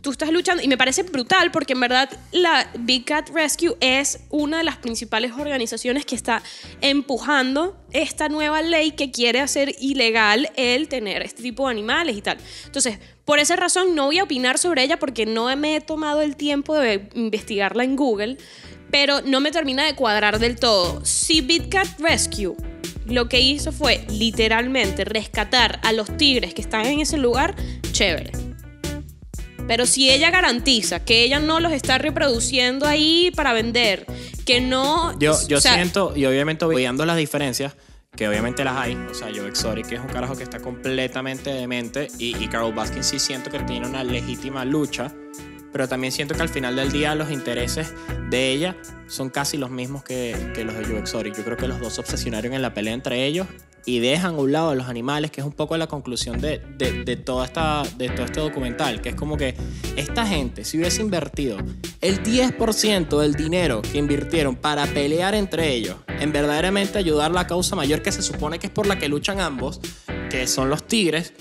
Tú 0.03 0.11
estás 0.11 0.33
luchando 0.33 0.65
y 0.65 0.67
me 0.67 0.77
parece 0.77 1.05
brutal 1.05 1.53
porque 1.53 1.75
en 1.75 1.81
verdad 1.81 2.11
la 2.33 2.69
Big 2.77 3.05
Cat 3.05 3.31
Rescue 3.31 3.77
es 3.79 4.19
una 4.31 4.59
de 4.59 4.65
las 4.65 4.77
principales 4.77 5.31
organizaciones 5.31 6.05
que 6.05 6.17
está 6.17 6.43
empujando 6.81 7.81
esta 7.93 8.29
nueva 8.29 8.63
ley 8.63 8.91
que 8.91 9.13
quiere 9.13 9.39
hacer 9.39 9.77
ilegal 9.81 10.51
el 10.57 10.89
tener 10.89 11.23
este 11.23 11.45
tipo 11.45 11.67
de 11.67 11.71
animales 11.71 12.17
y 12.17 12.21
tal. 12.21 12.39
Entonces, 12.67 12.99
por 13.25 13.39
esa 13.39 13.55
razón 13.55 13.95
no 13.95 14.07
voy 14.07 14.19
a 14.19 14.25
opinar 14.25 14.59
sobre 14.59 14.83
ella 14.83 14.99
porque 14.99 15.25
no 15.25 15.55
me 15.57 15.77
he 15.77 15.81
tomado 15.81 16.21
el 16.21 16.35
tiempo 16.35 16.77
de 16.77 17.09
investigarla 17.15 17.85
en 17.85 17.95
Google, 17.95 18.39
pero 18.91 19.21
no 19.21 19.39
me 19.39 19.53
termina 19.53 19.85
de 19.85 19.95
cuadrar 19.95 20.41
del 20.41 20.57
todo. 20.57 21.05
Si 21.05 21.43
Big 21.43 21.69
Cat 21.69 21.87
Rescue 22.01 22.57
lo 23.07 23.29
que 23.29 23.41
hizo 23.41 23.71
fue 23.71 24.05
literalmente 24.09 25.05
rescatar 25.05 25.79
a 25.85 25.93
los 25.93 26.17
tigres 26.17 26.55
que 26.55 26.63
están 26.63 26.87
en 26.87 27.01
ese 27.01 27.19
lugar, 27.19 27.55
chévere. 27.93 28.52
Pero 29.67 29.87
si 29.87 30.11
ella 30.11 30.31
garantiza 30.31 31.05
que 31.05 31.25
ella 31.25 31.39
no 31.39 31.61
los 31.61 31.73
está 31.73 31.99
reproduciendo 31.99 32.87
ahí 32.87 33.31
para 33.35 33.53
vender, 33.53 34.07
que 34.45 34.61
no... 34.61 35.19
Yo, 35.19 35.37
yo 35.49 35.59
o 35.59 35.61
sea, 35.61 35.75
siento, 35.75 36.13
y 36.17 36.27
obviamente 36.27 36.67
viendo 36.67 37.05
las 37.05 37.17
diferencias, 37.17 37.75
que 38.15 38.29
obviamente 38.29 38.65
las 38.65 38.77
hay. 38.77 38.95
O 38.95 39.15
sea, 39.15 39.29
Joe 39.35 39.49
Exotic 39.49 39.87
que 39.87 39.95
es 39.95 40.01
un 40.01 40.09
carajo 40.09 40.37
que 40.37 40.43
está 40.43 40.61
completamente 40.61 41.51
demente 41.51 42.09
y, 42.19 42.37
y 42.37 42.49
Carol 42.49 42.75
Baskin 42.75 43.03
sí 43.03 43.19
siento 43.19 43.51
que 43.51 43.59
tiene 43.61 43.87
una 43.87 44.05
legítima 44.05 44.65
lucha 44.65 45.13
pero 45.73 45.89
también 45.89 46.13
siento 46.13 46.35
que 46.35 46.43
al 46.43 46.49
final 46.49 46.77
del 46.77 46.93
día 46.93 47.15
los 47.15 47.31
intereses 47.31 47.95
de 48.29 48.51
ella 48.51 48.77
son 49.07 49.31
casi 49.31 49.57
los 49.57 49.71
mismos 49.71 50.05
que, 50.05 50.53
que 50.55 50.65
los 50.65 50.77
de 50.77 50.85
Joe 50.85 50.99
Exotic. 50.99 51.35
Yo 51.35 51.45
creo 51.45 51.57
que 51.57 51.67
los 51.67 51.81
dos 51.81 51.95
se 51.95 52.03
obsesionaron 52.03 52.53
en 52.53 52.63
la 52.63 52.75
pelea 52.75 52.93
entre 52.93 53.25
ellos 53.25 53.47
y 53.85 53.99
dejan 53.99 54.35
a 54.35 54.39
un 54.39 54.53
lado 54.53 54.71
a 54.71 54.75
los 54.75 54.89
animales, 54.89 55.31
que 55.31 55.41
es 55.41 55.47
un 55.47 55.53
poco 55.53 55.77
la 55.77 55.87
conclusión 55.87 56.41
de, 56.41 56.59
de, 56.79 57.05
de, 57.05 57.17
toda 57.17 57.45
esta, 57.47 57.83
de 57.97 58.09
todo 58.11 58.27
este 58.27 58.41
documental, 58.41 59.01
que 59.01 59.11
es 59.11 59.15
como 59.15 59.37
que 59.37 59.57
esta 59.97 60.27
gente, 60.27 60.65
si 60.65 60.79
hubiese 60.79 61.03
invertido 61.03 61.59
el 62.01 62.23
10% 62.23 63.21
del 63.21 63.35
dinero 63.35 63.83
que 63.83 63.99
invirtieron 63.99 64.55
para 64.57 64.87
pelear 64.87 65.35
entre 65.35 65.73
ellos, 65.73 65.97
en 66.07 66.33
verdaderamente 66.33 66.99
ayudar 66.99 67.31
a 67.31 67.35
la 67.35 67.47
causa 67.47 67.75
mayor 67.75 68.03
que 68.03 68.13
se 68.13 68.23
supone 68.23 68.59
que 68.59 68.69
es 68.69 68.73
por 68.73 68.87
la 68.87 68.99
que 68.99 69.09
luchan 69.09 69.41
ambos, 69.41 69.81
que 70.31 70.47
son 70.47 70.71
los 70.71 70.87
tigres, 70.87 71.33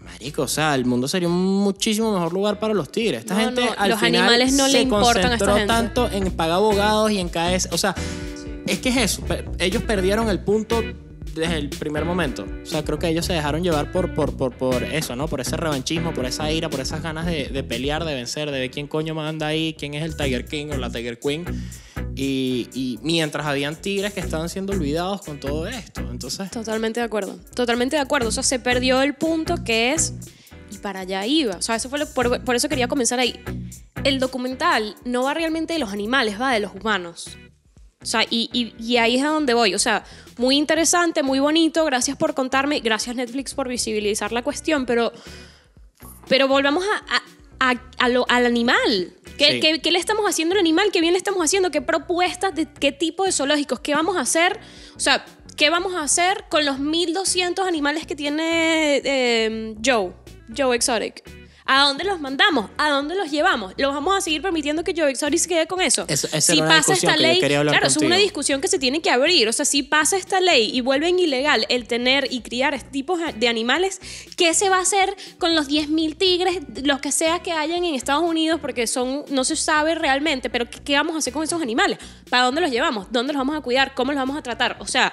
Marico, 0.00 0.42
o 0.42 0.48
sea, 0.48 0.74
el 0.74 0.86
mundo 0.86 1.06
sería 1.06 1.28
un 1.28 1.62
muchísimo 1.62 2.12
mejor 2.12 2.32
lugar 2.32 2.58
para 2.58 2.74
los 2.74 2.90
tigres. 2.90 3.20
Esta 3.20 3.34
No, 3.34 3.40
gente 3.40 3.64
no, 3.64 3.74
al 3.76 3.90
los 3.90 4.00
final 4.00 4.22
animales 4.22 4.52
no 4.54 4.66
le 4.66 4.72
se 4.72 4.80
importan 4.82 5.30
a 5.30 5.34
esta 5.34 5.46
concentró 5.46 5.54
gente. 5.54 5.72
tanto 5.72 6.10
en 6.10 6.32
pagar 6.32 6.56
abogados 6.56 7.10
y 7.12 7.18
en 7.18 7.28
caer, 7.28 7.60
o 7.70 7.78
sea, 7.78 7.94
es 8.66 8.78
que 8.80 8.88
es 8.88 8.96
eso, 8.96 9.22
ellos 9.58 9.82
perdieron 9.84 10.28
el 10.28 10.40
punto 10.40 10.82
desde 11.34 11.56
el 11.56 11.68
primer 11.68 12.04
momento. 12.04 12.46
O 12.62 12.66
sea, 12.66 12.84
creo 12.84 12.98
que 12.98 13.08
ellos 13.08 13.26
se 13.26 13.32
dejaron 13.32 13.62
llevar 13.62 13.92
por, 13.92 14.14
por, 14.14 14.36
por, 14.36 14.54
por 14.54 14.82
eso, 14.82 15.16
¿no? 15.16 15.28
Por 15.28 15.40
ese 15.40 15.56
revanchismo, 15.56 16.12
por 16.12 16.26
esa 16.26 16.50
ira, 16.50 16.68
por 16.68 16.80
esas 16.80 17.02
ganas 17.02 17.26
de, 17.26 17.46
de 17.46 17.62
pelear, 17.62 18.04
de 18.04 18.14
vencer, 18.14 18.50
de 18.50 18.58
ver 18.58 18.70
quién 18.70 18.86
coño 18.86 19.14
manda 19.14 19.46
ahí, 19.46 19.74
quién 19.78 19.94
es 19.94 20.04
el 20.04 20.16
Tiger 20.16 20.44
King 20.44 20.66
o 20.72 20.76
la 20.76 20.90
Tiger 20.90 21.18
Queen. 21.18 21.44
Y, 22.16 22.68
y 22.74 22.98
mientras 23.02 23.46
habían 23.46 23.76
tigres 23.76 24.12
que 24.12 24.20
estaban 24.20 24.48
siendo 24.48 24.72
olvidados 24.72 25.22
con 25.22 25.40
todo 25.40 25.66
esto. 25.66 26.00
Entonces, 26.10 26.50
Totalmente 26.50 27.00
de 27.00 27.06
acuerdo. 27.06 27.38
Totalmente 27.54 27.96
de 27.96 28.02
acuerdo. 28.02 28.28
O 28.28 28.32
sea, 28.32 28.42
se 28.42 28.58
perdió 28.58 29.00
el 29.02 29.14
punto 29.14 29.62
que 29.64 29.92
es. 29.92 30.14
Y 30.70 30.78
para 30.78 31.00
allá 31.00 31.26
iba. 31.26 31.56
O 31.56 31.62
sea, 31.62 31.76
eso 31.76 31.88
fue 31.88 32.04
por, 32.06 32.44
por 32.44 32.54
eso 32.54 32.68
quería 32.68 32.88
comenzar 32.88 33.18
ahí. 33.18 33.40
El 34.04 34.18
documental 34.18 34.96
no 35.04 35.24
va 35.24 35.34
realmente 35.34 35.72
de 35.72 35.78
los 35.78 35.92
animales, 35.92 36.40
va 36.40 36.52
de 36.52 36.60
los 36.60 36.74
humanos. 36.74 37.36
O 38.02 38.06
sea, 38.06 38.24
y, 38.30 38.48
y- 38.52 38.74
y 38.82 38.96
ahí 38.96 39.16
es 39.16 39.22
a 39.24 39.28
donde 39.28 39.52
voy. 39.54 39.74
O 39.74 39.78
sea, 39.78 40.04
muy 40.38 40.56
interesante, 40.56 41.22
muy 41.22 41.38
bonito. 41.38 41.84
Gracias 41.84 42.16
por 42.16 42.34
contarme. 42.34 42.80
Gracias 42.80 43.14
Netflix 43.14 43.52
por 43.54 43.68
visibilizar 43.68 44.32
la 44.32 44.42
cuestión. 44.42 44.86
Pero, 44.86 45.12
pero 46.28 46.48
volvamos 46.48 46.84
a, 46.84 47.14
a- 47.16 47.72
a- 47.72 47.82
a 47.98 48.08
lo- 48.08 48.24
al 48.28 48.46
animal. 48.46 49.12
¿Qué, 49.36 49.52
Sí. 49.52 49.60
qué- 49.60 49.80
qué 49.82 49.90
le 49.90 49.98
estamos 49.98 50.24
haciendo 50.26 50.54
al 50.54 50.60
animal? 50.60 50.86
¿Qué 50.92 51.00
bien 51.02 51.12
le 51.12 51.18
estamos 51.18 51.44
haciendo? 51.44 51.70
¿Qué 51.70 51.82
propuestas? 51.82 52.54
De, 52.54 52.66
¿Qué 52.66 52.92
tipo 52.92 53.24
de 53.24 53.32
zoológicos? 53.32 53.80
¿Qué 53.80 53.94
vamos 53.94 54.16
a 54.16 54.20
hacer? 54.20 54.58
O 54.96 55.00
sea, 55.00 55.24
¿qué 55.56 55.68
vamos 55.68 55.94
a 55.94 56.02
hacer 56.02 56.44
con 56.48 56.64
los 56.64 56.78
1200 56.78 57.66
animales 57.66 58.06
que 58.06 58.16
tiene 58.16 59.02
eh, 59.04 59.74
Joe? 59.84 60.12
Joe 60.56 60.74
Exotic. 60.74 61.22
¿A 61.72 61.84
dónde 61.84 62.02
los 62.02 62.18
mandamos? 62.18 62.68
¿A 62.78 62.90
dónde 62.90 63.14
los 63.14 63.30
llevamos? 63.30 63.74
¿Los 63.76 63.94
vamos 63.94 64.16
a 64.16 64.20
seguir 64.20 64.42
permitiendo 64.42 64.82
que 64.82 64.92
Joe 64.92 65.08
Exotic 65.08 65.38
se 65.38 65.48
quede 65.48 65.66
con 65.68 65.80
eso? 65.80 66.04
Eso- 66.08 66.26
esa 66.32 66.40
si 66.52 66.58
era 66.58 66.66
una 66.66 66.76
pasa 66.76 66.92
esta 66.94 67.16
ley, 67.16 67.38
claro, 67.38 67.86
es 67.86 67.96
una 67.98 68.16
discusión 68.16 68.60
que 68.60 68.66
se 68.66 68.80
tiene 68.80 69.00
que 69.00 69.08
abrir. 69.08 69.46
O 69.46 69.52
sea, 69.52 69.64
si 69.64 69.84
pasa 69.84 70.16
esta 70.16 70.40
ley 70.40 70.68
y 70.74 70.80
vuelven 70.80 71.20
ilegal 71.20 71.66
el 71.68 71.86
tener 71.86 72.26
y 72.28 72.40
criar 72.40 72.74
este 72.74 72.90
tipos 72.90 73.20
de 73.36 73.46
animales, 73.46 74.00
¿qué 74.36 74.52
se 74.52 74.68
va 74.68 74.78
a 74.78 74.80
hacer 74.80 75.14
con 75.38 75.54
los 75.54 75.68
10.000 75.68 76.16
tigres, 76.16 76.58
los 76.82 76.98
que 77.00 77.12
sea 77.12 77.38
que 77.38 77.52
hayan 77.52 77.84
en 77.84 77.94
Estados 77.94 78.24
Unidos? 78.24 78.58
Porque 78.60 78.88
son, 78.88 79.24
no 79.28 79.44
se 79.44 79.54
sabe 79.54 79.94
realmente, 79.94 80.50
pero 80.50 80.68
¿qué, 80.68 80.80
qué 80.80 80.94
vamos 80.96 81.14
a 81.14 81.18
hacer 81.18 81.32
con 81.32 81.44
esos 81.44 81.62
animales? 81.62 81.98
¿Para 82.28 82.46
dónde 82.46 82.60
los 82.62 82.72
llevamos? 82.72 83.06
¿Dónde 83.12 83.32
los 83.32 83.38
vamos 83.38 83.56
a 83.56 83.60
cuidar? 83.60 83.94
¿Cómo 83.94 84.10
los 84.10 84.18
vamos 84.18 84.36
a 84.36 84.42
tratar? 84.42 84.76
O 84.80 84.88
sea, 84.88 85.12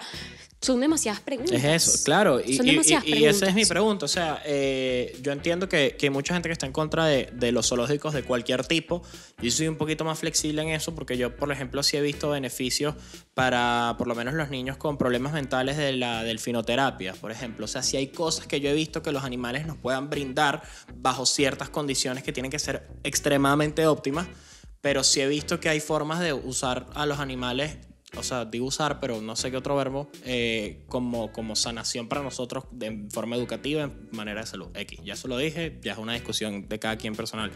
son 0.59 0.79
demasiadas 0.79 1.21
preguntas. 1.21 1.53
Es 1.63 1.63
eso, 1.87 2.03
claro. 2.03 2.39
Y, 2.43 2.57
Son 2.57 2.65
y- 2.67 2.71
demasiadas 2.71 3.07
y- 3.07 3.15
y 3.15 3.25
esa 3.25 3.47
es 3.47 3.53
mi 3.53 3.63
pregunta. 3.65 4.05
O 4.05 4.07
sea, 4.07 4.41
eh, 4.45 5.15
yo 5.21 5.31
entiendo 5.31 5.69
que, 5.69 5.95
que 5.97 6.07
hay 6.07 6.09
mucha 6.09 6.33
gente 6.33 6.49
que 6.49 6.53
está 6.53 6.65
en 6.65 6.71
contra 6.71 7.05
de, 7.05 7.29
de 7.31 7.51
los 7.51 7.67
zoológicos 7.69 8.13
de 8.13 8.23
cualquier 8.23 8.65
tipo. 8.65 9.03
Yo 9.39 9.51
soy 9.51 9.67
un 9.67 9.75
poquito 9.77 10.03
más 10.03 10.17
flexible 10.19 10.63
en 10.63 10.69
eso 10.69 10.95
porque 10.95 11.15
yo, 11.15 11.35
por 11.35 11.51
ejemplo, 11.51 11.83
sí 11.83 11.95
he 11.95 12.01
visto 12.01 12.31
beneficios 12.31 12.95
para, 13.35 13.95
por 13.99 14.07
lo 14.07 14.15
menos, 14.15 14.33
los 14.33 14.49
niños 14.49 14.77
con 14.77 14.97
problemas 14.97 15.31
mentales 15.31 15.77
de 15.77 15.93
la 15.93 16.23
delfinoterapia, 16.23 17.13
por 17.13 17.31
ejemplo. 17.31 17.65
O 17.65 17.67
sea, 17.67 17.83
sí 17.83 17.95
hay 17.97 18.07
cosas 18.07 18.47
que 18.47 18.59
yo 18.59 18.69
he 18.69 18.73
visto 18.73 19.03
que 19.03 19.11
los 19.11 19.23
animales 19.23 19.67
nos 19.67 19.77
puedan 19.77 20.09
brindar 20.09 20.63
bajo 20.95 21.25
ciertas 21.27 21.69
condiciones 21.69 22.23
que 22.23 22.33
tienen 22.33 22.49
que 22.51 22.59
ser 22.59 22.87
extremadamente 23.03 23.85
óptimas. 23.85 24.27
Pero 24.81 25.03
sí 25.03 25.21
he 25.21 25.27
visto 25.27 25.59
que 25.59 25.69
hay 25.69 25.79
formas 25.79 26.19
de 26.19 26.33
usar 26.33 26.85
a 26.93 27.05
los 27.05 27.19
animales 27.19 27.77
o 28.17 28.23
sea, 28.23 28.45
digo 28.45 28.65
usar, 28.65 28.99
pero 28.99 29.21
no 29.21 29.35
sé 29.35 29.51
qué 29.51 29.57
otro 29.57 29.75
verbo, 29.75 30.09
eh, 30.25 30.83
como, 30.87 31.31
como 31.31 31.55
sanación 31.55 32.07
para 32.07 32.21
nosotros 32.21 32.65
de 32.71 33.07
forma 33.11 33.35
educativa, 33.35 33.83
en 33.83 34.09
manera 34.11 34.41
de 34.41 34.47
salud. 34.47 34.67
X, 34.73 34.99
ya 35.03 35.13
eso 35.13 35.27
lo 35.27 35.37
dije, 35.37 35.77
ya 35.81 35.93
es 35.93 35.97
una 35.97 36.13
discusión 36.13 36.67
de 36.67 36.79
cada 36.79 36.97
quien 36.97 37.15
personal. 37.15 37.51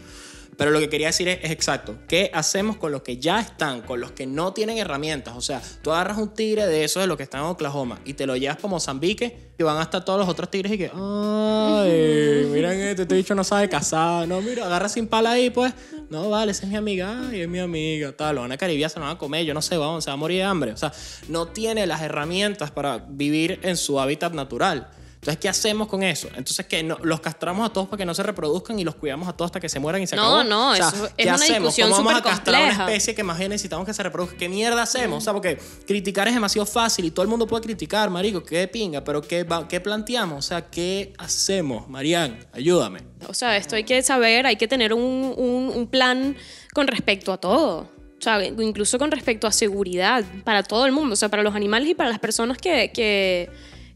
Pero 0.56 0.70
lo 0.70 0.80
que 0.80 0.90
quería 0.90 1.06
decir 1.06 1.28
es, 1.28 1.38
es 1.42 1.50
exacto, 1.50 1.96
¿qué 2.08 2.30
hacemos 2.34 2.76
con 2.76 2.92
los 2.92 3.02
que 3.02 3.16
ya 3.16 3.40
están, 3.40 3.80
con 3.80 4.00
los 4.00 4.12
que 4.12 4.26
no 4.26 4.52
tienen 4.52 4.76
herramientas? 4.78 5.34
O 5.36 5.40
sea, 5.40 5.62
tú 5.82 5.92
agarras 5.92 6.18
un 6.18 6.34
tigre 6.34 6.66
de 6.66 6.84
esos 6.84 7.02
de 7.02 7.06
los 7.06 7.16
que 7.16 7.22
están 7.22 7.40
en 7.40 7.46
Oklahoma 7.46 8.00
y 8.04 8.14
te 8.14 8.26
lo 8.26 8.36
llevas 8.36 8.56
para 8.56 8.68
Mozambique 8.68 9.52
y 9.58 9.62
van 9.62 9.78
hasta 9.78 10.04
todos 10.04 10.18
los 10.18 10.28
otros 10.28 10.50
tigres 10.50 10.72
y 10.72 10.78
que, 10.78 10.90
ay, 10.92 12.46
miren 12.52 12.80
este, 12.80 13.02
este 13.02 13.14
bicho 13.14 13.34
no 13.34 13.44
sabe 13.44 13.68
cazar. 13.68 14.28
No, 14.28 14.40
mira, 14.40 14.66
agarra 14.66 14.88
sin 14.88 15.06
pala 15.06 15.32
ahí, 15.32 15.50
pues. 15.50 15.72
No, 16.12 16.28
vale, 16.28 16.52
esa 16.52 16.64
es 16.64 16.68
mi 16.68 16.76
amiga, 16.76 17.30
ay, 17.30 17.40
es 17.40 17.48
mi 17.48 17.58
amiga, 17.58 18.12
tal, 18.12 18.34
lo 18.34 18.42
van 18.42 18.52
a 18.52 18.58
caribiar, 18.58 18.90
se 18.90 18.98
lo 18.98 19.06
van 19.06 19.16
a 19.16 19.18
comer, 19.18 19.46
yo 19.46 19.54
no 19.54 19.62
sé, 19.62 19.78
vamos, 19.78 20.04
se 20.04 20.10
va 20.10 20.12
a 20.12 20.16
morir 20.18 20.40
de 20.40 20.44
hambre. 20.44 20.72
O 20.72 20.76
sea, 20.76 20.92
no 21.28 21.46
tiene 21.46 21.86
las 21.86 22.02
herramientas 22.02 22.70
para 22.70 22.98
vivir 22.98 23.60
en 23.62 23.78
su 23.78 23.98
hábitat 23.98 24.34
natural. 24.34 24.90
Entonces, 25.22 25.38
¿qué 25.40 25.48
hacemos 25.48 25.86
con 25.86 26.02
eso? 26.02 26.26
Entonces, 26.34 26.66
que 26.66 26.82
no, 26.82 26.98
los 27.00 27.20
castramos 27.20 27.64
a 27.70 27.72
todos 27.72 27.86
para 27.86 27.98
que 27.98 28.04
no 28.04 28.12
se 28.12 28.24
reproduzcan 28.24 28.76
y 28.80 28.82
los 28.82 28.96
cuidamos 28.96 29.28
a 29.28 29.32
todos 29.32 29.50
hasta 29.50 29.60
que 29.60 29.68
se 29.68 29.78
mueran 29.78 30.02
y 30.02 30.08
se 30.08 30.16
No, 30.16 30.22
acabó. 30.40 30.42
no, 30.42 30.70
O 30.72 30.74
sea, 30.74 30.88
eso 30.88 31.06
es 31.06 31.12
¿qué 31.16 31.24
una 31.26 31.34
hacemos? 31.34 31.58
discusión 31.76 31.90
¿Cómo 31.90 32.04
vamos 32.08 32.20
a 32.20 32.24
castrar 32.24 32.56
a 32.56 32.58
una 32.58 32.66
compleja. 32.70 32.90
especie 32.90 33.14
que 33.14 33.22
más 33.22 33.38
bien 33.38 33.50
necesitamos 33.50 33.86
que 33.86 33.94
se 33.94 34.02
reproduzca? 34.02 34.36
¿Qué 34.36 34.48
mierda 34.48 34.82
hacemos? 34.82 35.18
O 35.18 35.20
sea, 35.20 35.32
porque 35.32 35.60
criticar 35.86 36.26
es 36.26 36.34
demasiado 36.34 36.66
fácil 36.66 37.04
y 37.04 37.12
todo 37.12 37.22
el 37.22 37.28
mundo 37.28 37.46
puede 37.46 37.62
criticar, 37.62 38.10
marico, 38.10 38.42
qué 38.42 38.66
pinga, 38.66 39.04
pero 39.04 39.22
¿qué, 39.22 39.44
va- 39.44 39.68
qué 39.68 39.80
planteamos? 39.80 40.44
O 40.44 40.48
sea, 40.48 40.68
¿qué 40.68 41.12
hacemos? 41.18 41.88
Marian, 41.88 42.44
ayúdame. 42.52 43.02
O 43.28 43.34
sea, 43.34 43.56
esto 43.56 43.76
hay 43.76 43.84
que 43.84 44.02
saber, 44.02 44.44
hay 44.46 44.56
que 44.56 44.66
tener 44.66 44.92
un, 44.92 45.34
un- 45.36 45.70
un 45.72 45.86
plan 45.86 46.36
con 46.74 46.88
respecto 46.88 47.32
a 47.32 47.38
todo. 47.38 47.88
O 48.18 48.20
sea, 48.24 48.44
incluso 48.44 48.98
con 48.98 49.12
respecto 49.12 49.46
a 49.46 49.52
seguridad 49.52 50.24
para 50.42 50.64
todo 50.64 50.84
el 50.84 50.90
mundo, 50.90 51.12
o 51.12 51.16
sea, 51.16 51.28
para 51.28 51.44
los 51.44 51.54
animales 51.54 51.88
y 51.90 51.94
para 51.94 52.10
las 52.10 52.18
personas 52.18 52.58
que, 52.58 52.90
que, 52.92 53.48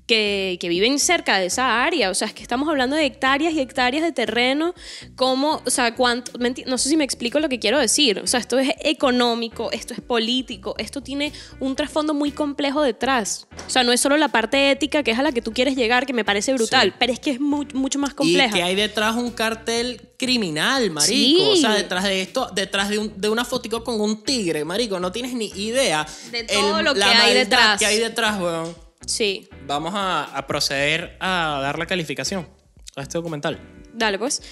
que, 0.07 0.57
que 0.61 0.69
viven 0.69 0.99
cerca 0.99 1.39
de 1.39 1.47
esa 1.47 1.83
área. 1.85 2.11
O 2.11 2.15
sea, 2.15 2.29
es 2.29 2.35
que 2.35 2.43
estamos 2.43 2.69
hablando 2.69 2.95
de 2.97 3.05
hectáreas 3.05 3.53
y 3.55 3.61
hectáreas 3.61 4.05
de 4.05 4.13
terreno, 4.13 4.75
como, 5.17 5.63
o 5.65 5.71
sea, 5.71 5.95
cuánto, 5.95 6.33
no 6.67 6.79
sé 6.79 6.89
si 6.89 6.97
me 6.97 7.05
explico 7.05 7.41
lo 7.41 7.49
que 7.49 7.59
quiero 7.59 7.79
decir. 7.79 8.19
O 8.21 8.27
sea, 8.27 8.39
esto 8.41 8.59
es 8.59 8.71
económico, 8.81 9.71
esto 9.73 9.95
es 9.95 10.01
político, 10.01 10.75
esto 10.79 11.03
tiene 11.03 11.33
un 11.61 11.75
trasfondo 11.77 12.15
muy 12.15 12.31
complejo 12.31 12.83
detrás. 12.83 13.47
O 13.67 13.71
sea, 13.71 13.83
no 13.83 13.93
es 13.93 14.01
solo 14.01 14.17
la 14.17 14.29
parte 14.29 14.71
ética 14.71 15.03
que 15.03 15.11
es 15.11 15.19
a 15.19 15.23
la 15.23 15.33
que 15.33 15.43
tú 15.43 15.53
quieres 15.53 15.77
llegar, 15.77 16.07
que 16.07 16.13
me 16.13 16.25
parece 16.25 16.53
brutal, 16.55 16.89
Sí. 16.91 16.95
pero 16.99 17.13
es 17.13 17.21
que 17.21 17.31
es 17.33 17.41
mu- 17.41 17.65
mucho 17.75 17.99
más 17.99 18.15
compleja. 18.15 18.49
Y 18.49 18.61
que 18.61 18.63
hay 18.63 18.75
detrás 18.75 19.17
un 19.17 19.31
cartel 19.33 20.01
criminal, 20.17 20.91
marico. 20.91 21.13
Sí. 21.13 21.39
O 21.53 21.57
sea, 21.57 21.73
detrás 21.75 22.05
de 22.05 22.23
esto, 22.23 22.49
detrás 22.55 22.89
de, 22.89 22.99
un- 22.99 23.13
de 23.21 23.29
una 23.29 23.45
fotico 23.45 23.83
con 23.85 24.01
un 24.01 24.23
tigre, 24.23 24.65
marico. 24.65 25.01
No 25.01 25.13
tienes 25.13 25.33
ni 25.35 25.47
idea. 25.57 26.07
De 26.31 26.45
todo 26.45 26.83
lo 26.83 26.95
que 26.95 27.03
hay 27.05 27.35
detrás. 27.35 27.79
que 27.79 27.87
hay 27.87 27.99
detrás, 27.99 28.41
weón. 28.41 28.86
Sí, 29.05 29.49
Vamos 29.67 29.95
a, 29.95 30.25
a 30.25 30.47
proceder 30.47 31.17
a 31.21 31.59
dar 31.63 31.79
la 31.79 31.87
calificación 31.87 32.49
a 32.97 33.03
este 33.03 33.19
documental. 33.19 33.61
dale 33.93 34.19
pues. 34.19 34.43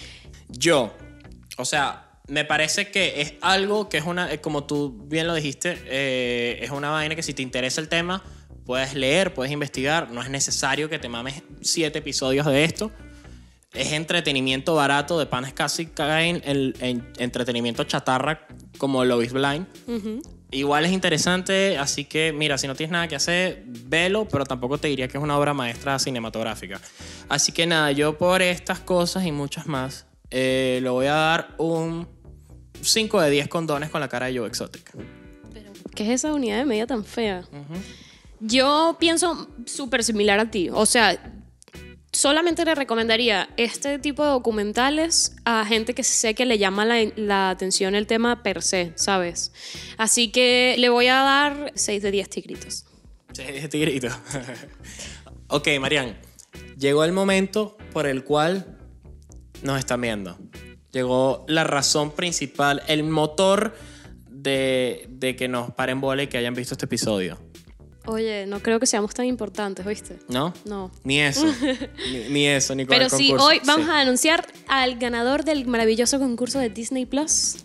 Yo, 0.49 0.95
o 1.57 1.65
sea, 1.65 2.21
me 2.29 2.45
parece 2.45 2.91
que 2.91 3.21
es 3.21 3.35
algo 3.41 3.89
que 3.89 3.99
es 3.99 4.05
una, 4.05 4.33
eh, 4.33 4.41
como 4.41 4.65
tú 4.65 5.05
bien 5.07 5.27
lo 5.27 5.35
dijiste, 5.35 5.79
eh, 5.87 6.59
es 6.63 6.71
una 6.71 6.91
vaina 6.91 7.15
que 7.15 7.23
si 7.23 7.35
te 7.35 7.43
interesa 7.43 7.81
el 7.81 7.89
tema, 7.89 8.23
puedes 8.65 8.95
leer, 8.95 9.35
puedes 9.35 9.53
investigar, 9.53 10.11
no 10.11 10.23
es 10.23 10.31
necesario 10.31 10.89
que 10.89 10.99
te 10.99 11.09
mames 11.09 11.43
siete 11.61 11.99
episodios 11.99 12.47
de 12.47 12.65
esto. 12.65 12.91
Es 13.73 13.93
entretenimiento 13.93 14.75
barato, 14.77 15.19
de 15.19 15.27
panes 15.27 15.53
casi 15.53 15.87
caen 15.87 16.41
en, 16.45 16.75
en 16.81 17.13
entretenimiento 17.19 17.83
chatarra 17.85 18.47
como 18.79 19.05
Love 19.05 19.25
is 19.25 19.33
Blind. 19.33 19.67
Igual 20.55 20.85
es 20.85 20.93
interesante, 20.93 21.77
así 21.79 22.05
que 22.05 22.33
mira, 22.33 22.57
si 22.59 22.69
no 22.69 22.77
tienes 22.77 22.93
nada 22.93 23.09
que 23.09 23.17
hacer, 23.17 23.65
velo, 23.67 24.29
pero 24.29 24.45
tampoco 24.45 24.79
te 24.79 24.87
diría 24.87 25.09
que 25.09 25.19
es 25.19 25.23
una 25.23 25.37
obra 25.37 25.53
maestra 25.53 25.99
cinematográfica. 25.99 26.81
Así 27.29 27.51
que 27.51 27.67
nada, 27.67 27.91
yo 27.91 28.17
por 28.17 28.41
estas 28.41 28.79
cosas 28.79 29.27
y 29.27 29.33
muchas 29.33 29.67
más, 29.67 30.07
eh, 30.31 30.79
le 30.81 30.89
voy 30.89 31.07
a 31.07 31.15
dar 31.15 31.55
un 31.59 32.07
5 32.81 33.21
de 33.21 33.31
10 33.31 33.49
condones 33.49 33.91
con 33.91 34.01
la 34.01 34.09
cara 34.09 34.27
de 34.27 34.39
Joe 34.39 34.47
Exotic. 34.47 34.93
¿Qué 35.93 36.05
es 36.05 36.11
esa 36.11 36.33
unidad 36.33 36.59
de 36.59 36.65
medida 36.67 36.87
tan 36.87 37.05
fea? 37.05 37.43
Yo 38.39 38.97
pienso 39.01 39.49
súper 39.67 40.05
similar 40.05 40.39
a 40.39 40.51
ti. 40.53 40.69
O 40.73 40.87
sea, 40.87 41.34
solamente 42.15 42.65
le 42.65 42.75
recomendaría 42.75 43.49
este 43.57 43.99
tipo 43.99 44.25
de 44.25 44.31
documentales 44.31 45.37
a 45.45 45.65
gente 45.67 45.95
que 45.95 46.05
sé 46.05 46.35
que 46.35 46.47
le 46.47 46.59
llama 46.59 46.85
la, 46.85 46.97
la 47.17 47.51
atención 47.51 47.95
el 47.95 48.07
tema 48.07 48.43
per 48.43 48.63
se, 48.63 48.93
¿sabes? 48.95 49.53
Así 49.99 50.31
que 50.31 50.77
le 50.79 50.89
voy 50.89 51.09
a 51.09 51.17
dar 51.17 51.73
6 51.75 52.03
de 52.03 52.11
10 52.11 52.31
tigritos. 52.31 52.87
Sí, 53.33 53.43
este 53.47 53.79
grito. 53.79 54.09
ok, 55.49 55.69
Marian, 55.81 56.17
llegó 56.79 57.05
el 57.05 57.13
momento 57.13 57.77
por 57.93 58.07
el 58.07 58.23
cual 58.23 58.79
nos 59.63 59.79
están 59.79 60.01
viendo. 60.01 60.39
Llegó 60.93 61.45
la 61.49 61.65
razón 61.65 62.13
principal, 62.13 62.83
el 62.87 63.03
motor 63.03 63.75
de, 64.31 65.07
de 65.09 65.35
que 65.35 65.49
nos 65.49 65.73
paren 65.73 66.01
bola 66.01 66.23
y 66.23 66.27
que 66.29 66.39
hayan 66.39 66.55
visto 66.55 66.75
este 66.75 66.85
episodio. 66.85 67.39
Oye, 68.07 68.45
no 68.47 68.61
creo 68.61 68.79
que 68.79 68.87
seamos 68.87 69.15
tan 69.15 69.25
importantes, 69.27 69.85
¿viste? 69.87 70.19
¿No? 70.29 70.53
No. 70.67 70.91
Ni 71.05 71.21
eso. 71.21 71.47
ni, 72.13 72.29
ni 72.31 72.47
eso, 72.47 72.75
ni 72.75 72.85
con 72.87 72.95
Pero 72.95 73.05
el 73.07 73.11
sí, 73.11 73.29
concurso. 73.29 73.47
hoy 73.47 73.61
vamos 73.65 73.87
Sí. 73.87 73.93
a 73.93 74.01
anunciar 74.01 74.47
al 74.69 74.97
ganador 74.99 75.45
del 75.45 75.67
maravilloso 75.67 76.19
concurso 76.19 76.59
de 76.59 76.69
Disney 76.69 77.07
Plus 77.07 77.57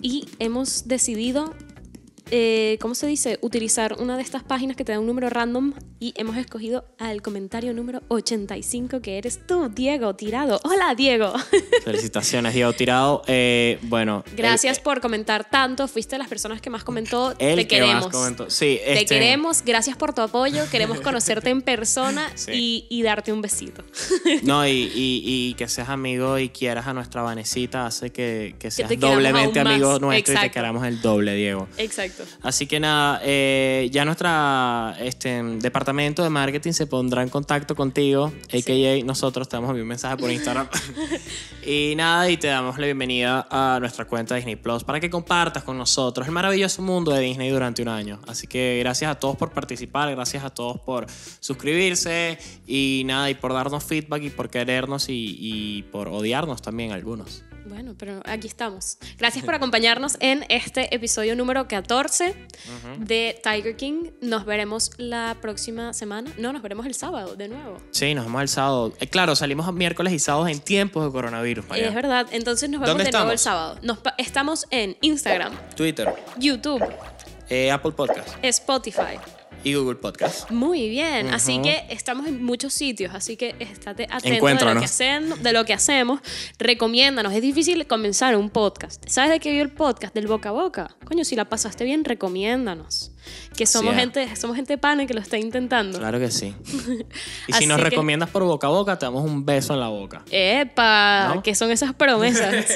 y 0.00 0.28
hemos 0.38 0.88
decidido, 0.88 1.54
eh, 2.30 2.76
¿cómo 2.80 2.94
se 2.94 3.06
dice? 3.06 3.38
Utilizar 3.40 3.94
una 4.00 4.16
de 4.16 4.22
estas 4.22 4.42
páginas 4.42 4.76
que 4.76 4.84
te 4.84 4.92
da 4.92 4.98
un 5.00 5.06
número 5.06 5.30
random 5.30 5.74
y 6.00 6.12
hemos 6.16 6.36
escogido 6.36 6.84
al 6.98 7.22
comentario 7.22 7.72
número 7.72 8.02
85 8.08 9.00
que 9.00 9.18
eres 9.18 9.46
tú, 9.46 9.68
Diego 9.68 10.14
Tirado. 10.16 10.60
Hola, 10.64 10.94
Diego. 10.96 11.32
Felicitaciones, 11.84 12.52
Diego 12.54 12.72
Tirado. 12.72 13.22
Eh, 13.28 13.78
bueno. 13.82 14.24
Gracias 14.36 14.78
el- 14.78 14.82
por 14.82 15.00
comentar 15.00 15.48
tanto. 15.48 15.86
Fuiste 15.88 16.16
de 16.16 16.18
las 16.18 16.28
personas 16.28 16.60
que 16.60 16.68
más 16.68 16.82
comentó. 16.84 17.30
el 17.38 17.56
te 17.56 17.66
que 17.68 17.80
más 17.80 17.88
queremos. 17.88 18.08
comentó. 18.08 18.50
Sí, 18.50 18.80
Te 18.84 18.92
este- 18.94 19.06
queremos. 19.14 19.62
Gracias 19.64 19.96
por 19.96 20.12
tu 20.12 20.22
apoyo. 20.22 20.64
Queremos 20.70 21.00
conocerte 21.02 21.50
en 21.50 21.62
persona 21.62 22.30
Sí. 22.34 22.50
y, 22.52 22.86
y 22.90 23.02
darte 23.02 23.32
un 23.32 23.40
besito. 23.40 23.84
No, 24.42 24.66
y, 24.66 24.70
y- 24.94 25.22
y 25.50 25.54
que 25.54 25.68
seas 25.68 25.88
amigo 25.88 26.38
y 26.38 26.48
quieras 26.48 26.86
a 26.88 26.92
nuestra 26.92 27.22
Vanesita 27.22 27.86
hace 27.86 28.10
que, 28.10 28.56
que 28.58 28.70
seas 28.70 28.88
te 28.88 28.96
doblemente 28.96 29.62
más. 29.62 29.72
amigo 29.74 29.98
nuestro 30.00 30.34
y 30.34 30.38
te 30.38 30.50
queramos 30.50 30.84
el 30.86 31.00
doble, 31.00 31.34
Diego. 31.34 31.68
Exacto. 31.78 32.15
Así 32.42 32.66
que 32.66 32.80
nada, 32.80 33.20
eh, 33.22 33.88
ya 33.92 34.04
nuestra 34.04 34.96
este, 35.00 35.42
departamento 35.42 36.22
de 36.22 36.30
marketing 36.30 36.72
se 36.72 36.86
pondrá 36.86 37.22
en 37.22 37.28
contacto 37.28 37.74
contigo, 37.74 38.32
a.k.a. 38.52 39.04
nosotros 39.04 39.48
te 39.48 39.56
damos 39.56 39.70
un 39.70 39.86
mensaje 39.86 40.16
por 40.16 40.30
Instagram. 40.30 40.68
y 41.66 41.94
nada, 41.96 42.28
y 42.30 42.36
te 42.36 42.48
damos 42.48 42.78
la 42.78 42.86
bienvenida 42.86 43.46
a 43.50 43.78
nuestra 43.80 44.04
cuenta 44.06 44.34
Disney 44.34 44.56
Plus 44.56 44.84
para 44.84 45.00
que 45.00 45.10
compartas 45.10 45.62
con 45.62 45.76
nosotros 45.78 46.26
el 46.26 46.32
maravilloso 46.32 46.82
mundo 46.82 47.12
de 47.12 47.20
Disney 47.20 47.50
durante 47.50 47.82
un 47.82 47.88
año. 47.88 48.20
Así 48.26 48.46
que 48.46 48.78
gracias 48.80 49.10
a 49.10 49.14
todos 49.16 49.36
por 49.36 49.52
participar, 49.52 50.10
gracias 50.14 50.44
a 50.44 50.50
todos 50.50 50.80
por 50.80 51.06
suscribirse 51.40 52.38
y 52.66 53.02
nada, 53.06 53.30
y 53.30 53.34
por 53.34 53.52
darnos 53.52 53.84
feedback 53.84 54.22
y 54.22 54.30
por 54.30 54.50
querernos 54.50 55.08
y, 55.08 55.36
y 55.38 55.82
por 55.84 56.08
odiarnos 56.08 56.62
también 56.62 56.92
algunos. 56.92 57.45
Bueno, 57.68 57.94
pero 57.98 58.22
aquí 58.24 58.46
estamos. 58.46 58.98
Gracias 59.18 59.44
por 59.44 59.54
acompañarnos 59.54 60.16
en 60.20 60.44
este 60.48 60.94
episodio 60.94 61.34
número 61.34 61.66
14 61.66 62.34
de 62.98 63.40
Tiger 63.42 63.76
King. 63.76 64.10
Nos 64.20 64.44
veremos 64.44 64.92
la 64.98 65.36
próxima 65.40 65.92
semana. 65.92 66.30
No, 66.38 66.52
nos 66.52 66.62
veremos 66.62 66.86
el 66.86 66.94
sábado 66.94 67.34
de 67.34 67.48
nuevo. 67.48 67.78
Sí, 67.90 68.14
nos 68.14 68.24
vemos 68.26 68.42
el 68.42 68.48
sábado. 68.48 68.92
Eh, 69.00 69.08
claro, 69.08 69.34
salimos 69.34 69.72
miércoles 69.72 70.12
y 70.12 70.18
sábados 70.18 70.48
en 70.48 70.60
tiempos 70.60 71.04
de 71.04 71.10
coronavirus. 71.10 71.68
María. 71.68 71.88
Es 71.88 71.94
verdad. 71.94 72.26
Entonces 72.30 72.70
nos 72.70 72.80
vemos 72.80 72.96
¿Dónde 72.96 73.04
de 73.04 73.12
nuevo 73.12 73.32
el 73.32 73.38
sábado. 73.38 73.78
Nos 73.82 73.98
estamos 74.18 74.66
en 74.70 74.96
Instagram, 75.00 75.52
Twitter, 75.74 76.14
YouTube, 76.38 76.82
eh, 77.48 77.70
Apple 77.70 77.92
Podcast 77.92 78.28
Spotify. 78.42 79.18
Y 79.66 79.74
Google 79.74 79.96
Podcast. 79.96 80.48
Muy 80.52 80.88
bien, 80.88 81.34
así 81.34 81.60
que 81.60 81.86
estamos 81.90 82.28
en 82.28 82.40
muchos 82.44 82.72
sitios, 82.72 83.12
así 83.14 83.36
que 83.36 83.56
estate 83.58 84.04
atento 84.08 84.46
de 84.46 84.54
lo, 84.74 84.80
que 84.80 84.84
hacen- 84.86 85.42
de 85.42 85.52
lo 85.52 85.64
que 85.64 85.72
hacemos. 85.72 86.20
Recomiéndanos, 86.60 87.32
es 87.32 87.42
difícil 87.42 87.84
comenzar 87.88 88.36
un 88.36 88.48
podcast. 88.50 89.02
¿Sabes 89.08 89.30
de 89.32 89.40
qué 89.40 89.50
vio 89.50 89.62
el 89.62 89.70
podcast? 89.70 90.14
Del 90.14 90.28
boca 90.28 90.50
a 90.50 90.52
boca. 90.52 90.96
Coño, 91.04 91.24
si 91.24 91.34
la 91.34 91.46
pasaste 91.48 91.82
bien, 91.84 92.04
recomiéndanos. 92.04 93.10
Que 93.56 93.64
somos 93.66 93.94
Sí, 93.94 93.96
ah. 93.96 94.00
gente, 94.00 94.36
somos 94.36 94.56
gente 94.56 94.76
pana 94.78 95.06
que 95.06 95.14
lo 95.14 95.20
está 95.20 95.38
intentando. 95.38 95.98
Claro 95.98 96.18
que 96.18 96.30
sí. 96.30 96.54
Y 97.48 97.52
si 97.54 97.66
nos 97.66 97.78
que- 97.78 97.84
recomiendas 97.84 98.28
por 98.30 98.42
boca 98.44 98.66
a 98.66 98.70
boca, 98.70 98.98
te 98.98 99.06
damos 99.06 99.24
un 99.24 99.44
beso 99.46 99.72
en 99.74 99.80
la 99.80 99.88
boca. 99.88 100.22
Epa, 100.30 101.32
¿No? 101.34 101.42
que 101.42 101.54
son 101.54 101.70
esas 101.70 101.94
promesas. 101.94 102.66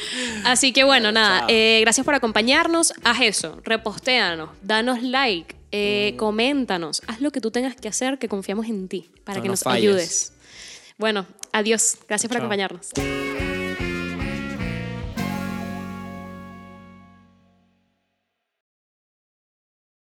Así 0.44 0.72
que 0.72 0.84
bueno, 0.84 1.12
nada, 1.12 1.44
eh, 1.48 1.78
gracias 1.82 2.04
por 2.04 2.14
acompañarnos. 2.14 2.92
Haz 3.04 3.20
eso, 3.22 3.60
repostéanos, 3.64 4.50
danos 4.62 5.02
like, 5.02 5.54
Mm. 5.54 5.74
eh, 5.74 6.14
coméntanos, 6.18 7.00
haz 7.06 7.20
lo 7.22 7.30
que 7.30 7.40
tú 7.40 7.50
tengas 7.50 7.74
que 7.76 7.88
hacer, 7.88 8.18
que 8.18 8.28
confiamos 8.28 8.66
en 8.66 8.88
ti, 8.88 9.10
para 9.24 9.38
No 9.38 9.42
que 9.42 9.48
nos 9.48 9.66
ayudes. 9.66 10.34
Bueno, 10.98 11.24
adiós, 11.52 11.96
gracias 12.06 12.28
por 12.28 12.36
Chao. 12.36 12.42
acompañarnos. 12.44 12.90